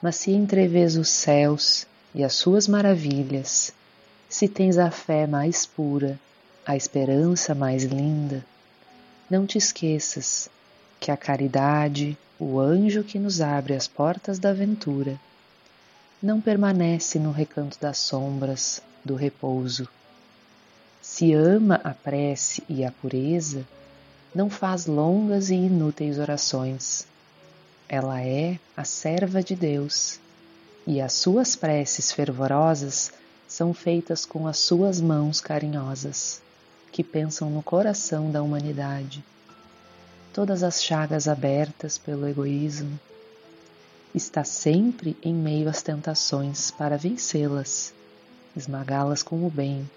mas 0.00 0.16
se 0.16 0.30
entrevês 0.30 0.96
os 0.96 1.10
céus 1.10 1.86
e 2.14 2.24
as 2.24 2.32
suas 2.32 2.66
maravilhas, 2.66 3.74
se 4.30 4.46
tens 4.46 4.78
a 4.78 4.92
fé 4.92 5.26
mais 5.26 5.66
pura, 5.66 6.16
a 6.64 6.76
esperança 6.76 7.52
mais 7.52 7.82
linda, 7.82 8.46
não 9.28 9.44
te 9.44 9.58
esqueças 9.58 10.48
que 11.00 11.10
a 11.10 11.16
caridade, 11.16 12.16
o 12.38 12.60
anjo 12.60 13.02
que 13.02 13.18
nos 13.18 13.40
abre 13.40 13.74
as 13.74 13.88
portas 13.88 14.38
da 14.38 14.52
ventura, 14.52 15.18
não 16.22 16.40
permanece 16.40 17.18
no 17.18 17.32
recanto 17.32 17.76
das 17.80 17.98
sombras 17.98 18.80
do 19.04 19.16
repouso. 19.16 19.88
Se 21.02 21.34
ama 21.34 21.80
a 21.82 21.92
prece 21.92 22.62
e 22.68 22.84
a 22.84 22.92
pureza, 22.92 23.66
não 24.32 24.48
faz 24.48 24.86
longas 24.86 25.50
e 25.50 25.54
inúteis 25.54 26.20
orações. 26.20 27.04
Ela 27.88 28.22
é 28.22 28.60
a 28.76 28.84
serva 28.84 29.42
de 29.42 29.56
Deus, 29.56 30.20
e 30.86 31.00
as 31.00 31.14
suas 31.14 31.56
preces 31.56 32.12
fervorosas 32.12 33.12
são 33.50 33.74
feitas 33.74 34.24
com 34.24 34.46
as 34.46 34.58
suas 34.58 35.00
mãos 35.00 35.40
carinhosas, 35.40 36.40
que 36.92 37.02
pensam 37.02 37.50
no 37.50 37.64
coração 37.64 38.30
da 38.30 38.40
humanidade. 38.40 39.24
Todas 40.32 40.62
as 40.62 40.80
chagas 40.80 41.26
abertas 41.26 41.98
pelo 41.98 42.28
egoísmo, 42.28 42.96
está 44.14 44.44
sempre 44.44 45.16
em 45.20 45.34
meio 45.34 45.68
às 45.68 45.82
tentações 45.82 46.70
para 46.70 46.96
vencê-las, 46.96 47.92
esmagá-las 48.56 49.20
com 49.20 49.44
o 49.44 49.50
bem, 49.50 49.90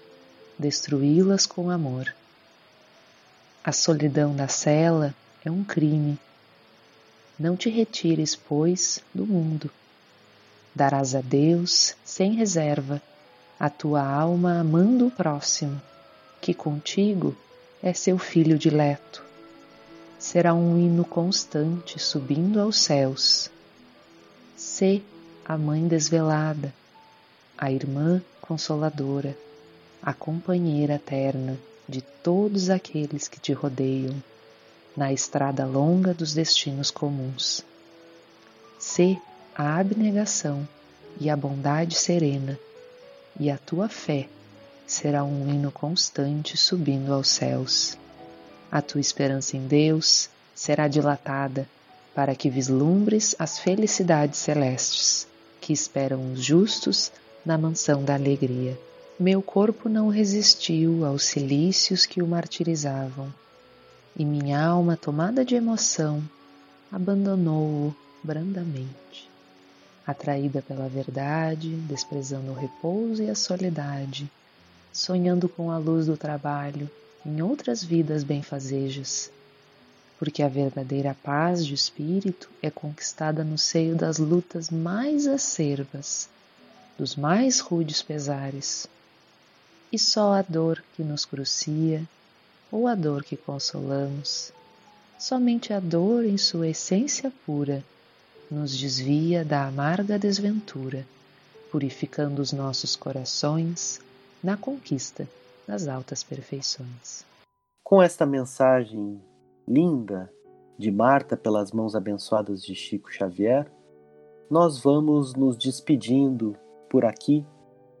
destruí-las 0.58 1.46
com 1.46 1.70
amor. 1.70 2.12
A 3.62 3.70
solidão 3.70 4.34
da 4.34 4.48
cela 4.48 5.14
é 5.44 5.50
um 5.50 5.62
crime. 5.62 6.18
Não 7.38 7.56
te 7.56 7.70
retires, 7.70 8.34
pois, 8.34 9.00
do 9.14 9.24
mundo. 9.24 9.70
Darás 10.74 11.14
a 11.14 11.20
Deus, 11.20 11.94
sem 12.04 12.34
reserva, 12.34 13.00
a 13.58 13.70
tua 13.70 14.02
alma 14.02 14.58
amando 14.60 15.06
o 15.06 15.10
próximo, 15.10 15.80
que 16.40 16.52
contigo 16.52 17.36
é 17.82 17.92
seu 17.92 18.18
filho 18.18 18.58
dileto. 18.58 19.22
Será 20.18 20.54
um 20.54 20.78
hino 20.78 21.04
constante 21.04 21.98
subindo 21.98 22.60
aos 22.60 22.78
céus. 22.78 23.50
Sê 24.56 25.02
a 25.44 25.58
mãe 25.58 25.86
desvelada, 25.86 26.74
a 27.58 27.70
irmã 27.70 28.22
consoladora, 28.40 29.36
a 30.02 30.12
companheira 30.12 30.94
eterna 30.94 31.58
de 31.88 32.00
todos 32.00 32.70
aqueles 32.70 33.28
que 33.28 33.38
te 33.38 33.52
rodeiam 33.52 34.14
na 34.96 35.12
estrada 35.12 35.66
longa 35.66 36.14
dos 36.14 36.32
destinos 36.34 36.90
comuns. 36.90 37.64
Sê 38.78 39.18
a 39.54 39.78
abnegação 39.78 40.66
e 41.20 41.28
a 41.28 41.36
bondade 41.36 41.94
serena, 41.94 42.58
e 43.38 43.50
a 43.50 43.58
tua 43.58 43.88
fé 43.88 44.28
será 44.86 45.24
um 45.24 45.48
hino 45.52 45.70
constante 45.70 46.56
subindo 46.56 47.12
aos 47.12 47.28
céus. 47.28 47.98
A 48.70 48.82
tua 48.82 49.00
esperança 49.00 49.56
em 49.56 49.66
Deus 49.66 50.28
será 50.54 50.88
dilatada 50.88 51.68
para 52.14 52.34
que 52.34 52.48
vislumbres 52.48 53.34
as 53.38 53.58
felicidades 53.58 54.38
celestes 54.38 55.26
que 55.60 55.72
esperam 55.72 56.32
os 56.32 56.44
justos 56.44 57.10
na 57.44 57.58
mansão 57.58 58.04
da 58.04 58.14
alegria. 58.14 58.78
Meu 59.18 59.40
corpo 59.40 59.88
não 59.88 60.08
resistiu 60.08 61.04
aos 61.04 61.24
cilícios 61.24 62.04
que 62.04 62.22
o 62.22 62.26
martirizavam, 62.26 63.32
e 64.16 64.24
minha 64.24 64.64
alma, 64.64 64.96
tomada 64.96 65.44
de 65.44 65.54
emoção, 65.54 66.22
abandonou-o 66.90 67.94
brandamente. 68.22 69.33
Atraída 70.06 70.60
pela 70.60 70.86
verdade, 70.86 71.70
desprezando 71.70 72.50
o 72.50 72.54
repouso 72.54 73.22
e 73.22 73.30
a 73.30 73.34
soledade, 73.34 74.30
sonhando 74.92 75.48
com 75.48 75.70
a 75.70 75.78
luz 75.78 76.06
do 76.06 76.16
trabalho 76.16 76.90
em 77.24 77.40
outras 77.40 77.82
vidas 77.82 78.22
benfazejas, 78.22 79.30
porque 80.18 80.42
a 80.42 80.48
verdadeira 80.48 81.16
paz 81.22 81.64
de 81.64 81.72
espírito 81.72 82.50
é 82.62 82.70
conquistada 82.70 83.42
no 83.42 83.56
seio 83.56 83.96
das 83.96 84.18
lutas 84.18 84.68
mais 84.68 85.26
acervas, 85.26 86.28
dos 86.98 87.16
mais 87.16 87.60
rudes 87.60 88.02
pesares. 88.02 88.86
E 89.90 89.98
só 89.98 90.34
a 90.34 90.42
dor 90.42 90.84
que 90.94 91.02
nos 91.02 91.24
crucia 91.24 92.06
ou 92.70 92.86
a 92.86 92.94
dor 92.94 93.24
que 93.24 93.38
consolamos, 93.38 94.52
somente 95.18 95.72
a 95.72 95.80
dor 95.80 96.26
em 96.26 96.36
sua 96.36 96.68
essência 96.68 97.32
pura 97.46 97.82
nos 98.54 98.78
desvia 98.78 99.44
da 99.44 99.66
amarga 99.66 100.18
desventura, 100.18 101.04
purificando 101.72 102.40
os 102.40 102.52
nossos 102.52 102.94
corações 102.94 104.00
na 104.42 104.56
conquista 104.56 105.28
das 105.66 105.88
altas 105.88 106.22
perfeições. 106.22 107.24
Com 107.82 108.00
esta 108.00 108.24
mensagem 108.24 109.20
linda 109.66 110.32
de 110.78 110.90
Marta 110.90 111.36
pelas 111.36 111.72
mãos 111.72 111.96
abençoadas 111.96 112.62
de 112.62 112.74
Chico 112.74 113.12
Xavier, 113.12 113.70
nós 114.48 114.78
vamos 114.78 115.34
nos 115.34 115.56
despedindo 115.56 116.56
por 116.88 117.04
aqui 117.04 117.44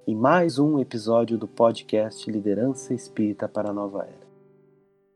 em 0.06 0.14
mais 0.14 0.58
um 0.58 0.78
episódio 0.78 1.36
do 1.36 1.48
podcast 1.48 2.30
Liderança 2.30 2.94
Espírita 2.94 3.48
para 3.48 3.70
a 3.70 3.72
Nova 3.72 4.04
Era, 4.04 4.26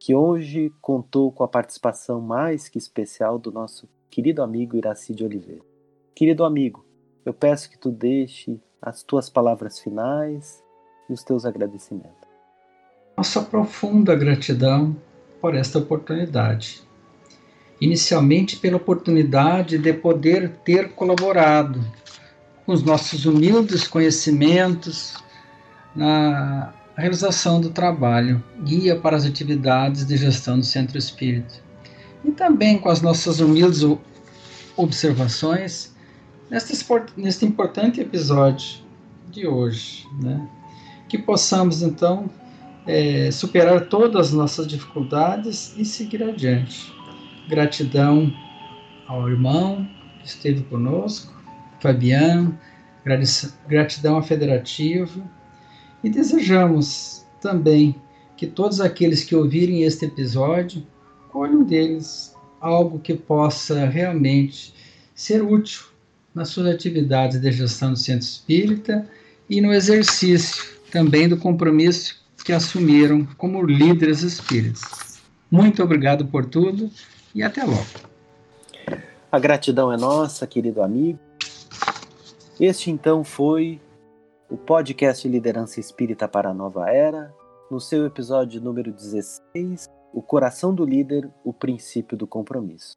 que 0.00 0.14
hoje 0.14 0.72
contou 0.80 1.30
com 1.30 1.44
a 1.44 1.48
participação 1.48 2.20
mais 2.20 2.68
que 2.68 2.78
especial 2.78 3.38
do 3.38 3.52
nosso 3.52 3.88
querido 4.10 4.42
amigo 4.42 4.76
Iraci 4.76 5.14
de 5.14 5.24
Oliveira. 5.24 5.62
Querido 6.14 6.44
amigo, 6.44 6.84
eu 7.24 7.32
peço 7.32 7.70
que 7.70 7.78
tu 7.78 7.90
deixe 7.90 8.58
as 8.80 9.02
tuas 9.02 9.28
palavras 9.28 9.78
finais 9.78 10.62
e 11.08 11.12
os 11.12 11.22
teus 11.22 11.44
agradecimentos. 11.44 12.28
Nossa 13.16 13.42
profunda 13.42 14.14
gratidão 14.14 14.96
por 15.40 15.54
esta 15.54 15.78
oportunidade. 15.78 16.82
Inicialmente 17.80 18.56
pela 18.56 18.76
oportunidade 18.76 19.78
de 19.78 19.92
poder 19.92 20.50
ter 20.64 20.92
colaborado 20.94 21.80
com 22.64 22.72
os 22.72 22.82
nossos 22.82 23.24
humildes 23.24 23.86
conhecimentos 23.86 25.16
na 25.94 26.74
realização 26.96 27.60
do 27.60 27.70
trabalho, 27.70 28.42
guia 28.64 28.98
para 28.98 29.16
as 29.16 29.24
atividades 29.24 30.04
de 30.04 30.16
gestão 30.16 30.58
do 30.58 30.64
Centro 30.64 30.98
Espírita. 30.98 31.67
E 32.24 32.30
também 32.32 32.78
com 32.78 32.88
as 32.88 33.00
nossas 33.00 33.40
humildes 33.40 33.82
observações 34.76 35.94
neste, 36.50 37.44
importante 37.44 38.00
episódio 38.00 38.80
de 39.30 39.46
hoje. 39.46 40.06
Né? 40.20 40.48
Que 41.08 41.18
possamos, 41.18 41.82
então, 41.82 42.30
é, 42.86 43.30
superar 43.30 43.86
todas 43.88 44.28
as 44.28 44.32
nossas 44.32 44.66
dificuldades 44.66 45.74
e 45.76 45.84
seguir 45.84 46.22
adiante. 46.22 46.92
Gratidão 47.48 48.32
ao 49.06 49.28
irmão 49.28 49.88
que 50.20 50.26
esteve 50.26 50.62
conosco, 50.64 51.32
Fabiano, 51.80 52.58
gratidão 53.66 54.18
à 54.18 54.22
Federativa 54.22 55.22
e 56.02 56.10
desejamos 56.10 57.24
também 57.40 57.94
que 58.36 58.46
todos 58.46 58.80
aqueles 58.80 59.24
que 59.24 59.34
ouvirem 59.34 59.82
este 59.82 60.04
episódio 60.04 60.86
colham 61.30 61.62
deles 61.62 62.34
algo 62.60 62.98
que 62.98 63.14
possa 63.14 63.86
realmente 63.86 64.74
ser 65.14 65.42
útil 65.42 65.86
nas 66.34 66.48
suas 66.48 66.66
atividades 66.66 67.40
de 67.40 67.50
gestão 67.52 67.92
do 67.92 67.98
centro 67.98 68.26
espírita 68.26 69.08
e 69.48 69.60
no 69.60 69.72
exercício 69.72 70.78
também 70.90 71.28
do 71.28 71.36
compromisso 71.36 72.22
que 72.44 72.52
assumiram 72.52 73.26
como 73.36 73.62
líderes 73.62 74.22
espíritas. 74.22 75.20
Muito 75.50 75.82
obrigado 75.82 76.26
por 76.26 76.46
tudo 76.46 76.90
e 77.34 77.42
até 77.42 77.64
logo. 77.64 77.86
A 79.30 79.38
gratidão 79.38 79.92
é 79.92 79.96
nossa, 79.96 80.46
querido 80.46 80.82
amigo. 80.82 81.18
Este 82.58 82.90
então 82.90 83.22
foi 83.22 83.80
o 84.48 84.56
podcast 84.56 85.28
Liderança 85.28 85.78
Espírita 85.78 86.26
para 86.26 86.50
a 86.50 86.54
Nova 86.54 86.88
Era, 86.90 87.32
no 87.70 87.78
seu 87.78 88.06
episódio 88.06 88.60
número 88.60 88.90
16, 88.90 89.88
O 90.12 90.22
Coração 90.22 90.74
do 90.74 90.84
Líder, 90.84 91.30
o 91.44 91.52
Princípio 91.52 92.16
do 92.16 92.26
Compromisso. 92.26 92.96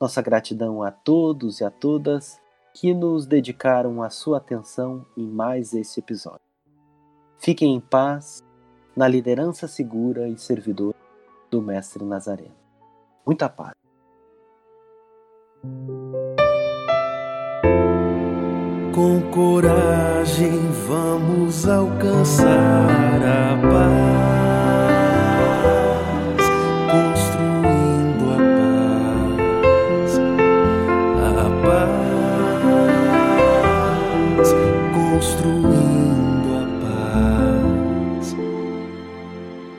Nossa 0.00 0.22
gratidão 0.22 0.82
a 0.82 0.90
todos 0.90 1.60
e 1.60 1.64
a 1.64 1.70
todas 1.70 2.40
que 2.74 2.94
nos 2.94 3.26
dedicaram 3.26 4.02
a 4.02 4.10
sua 4.10 4.38
atenção 4.38 5.04
em 5.16 5.26
mais 5.26 5.74
esse 5.74 6.00
episódio. 6.00 6.40
Fiquem 7.38 7.74
em 7.74 7.80
paz, 7.80 8.42
na 8.96 9.08
liderança 9.08 9.66
segura 9.66 10.28
e 10.28 10.38
servidor 10.38 10.94
do 11.50 11.60
Mestre 11.60 12.04
Nazareno. 12.04 12.54
Muita 13.26 13.48
paz. 13.48 13.74
Com 18.94 19.30
coragem 19.30 20.70
vamos 20.86 21.68
alcançar 21.68 22.48
a 22.48 23.70
paz. 23.70 24.39
monstro. 35.20 35.69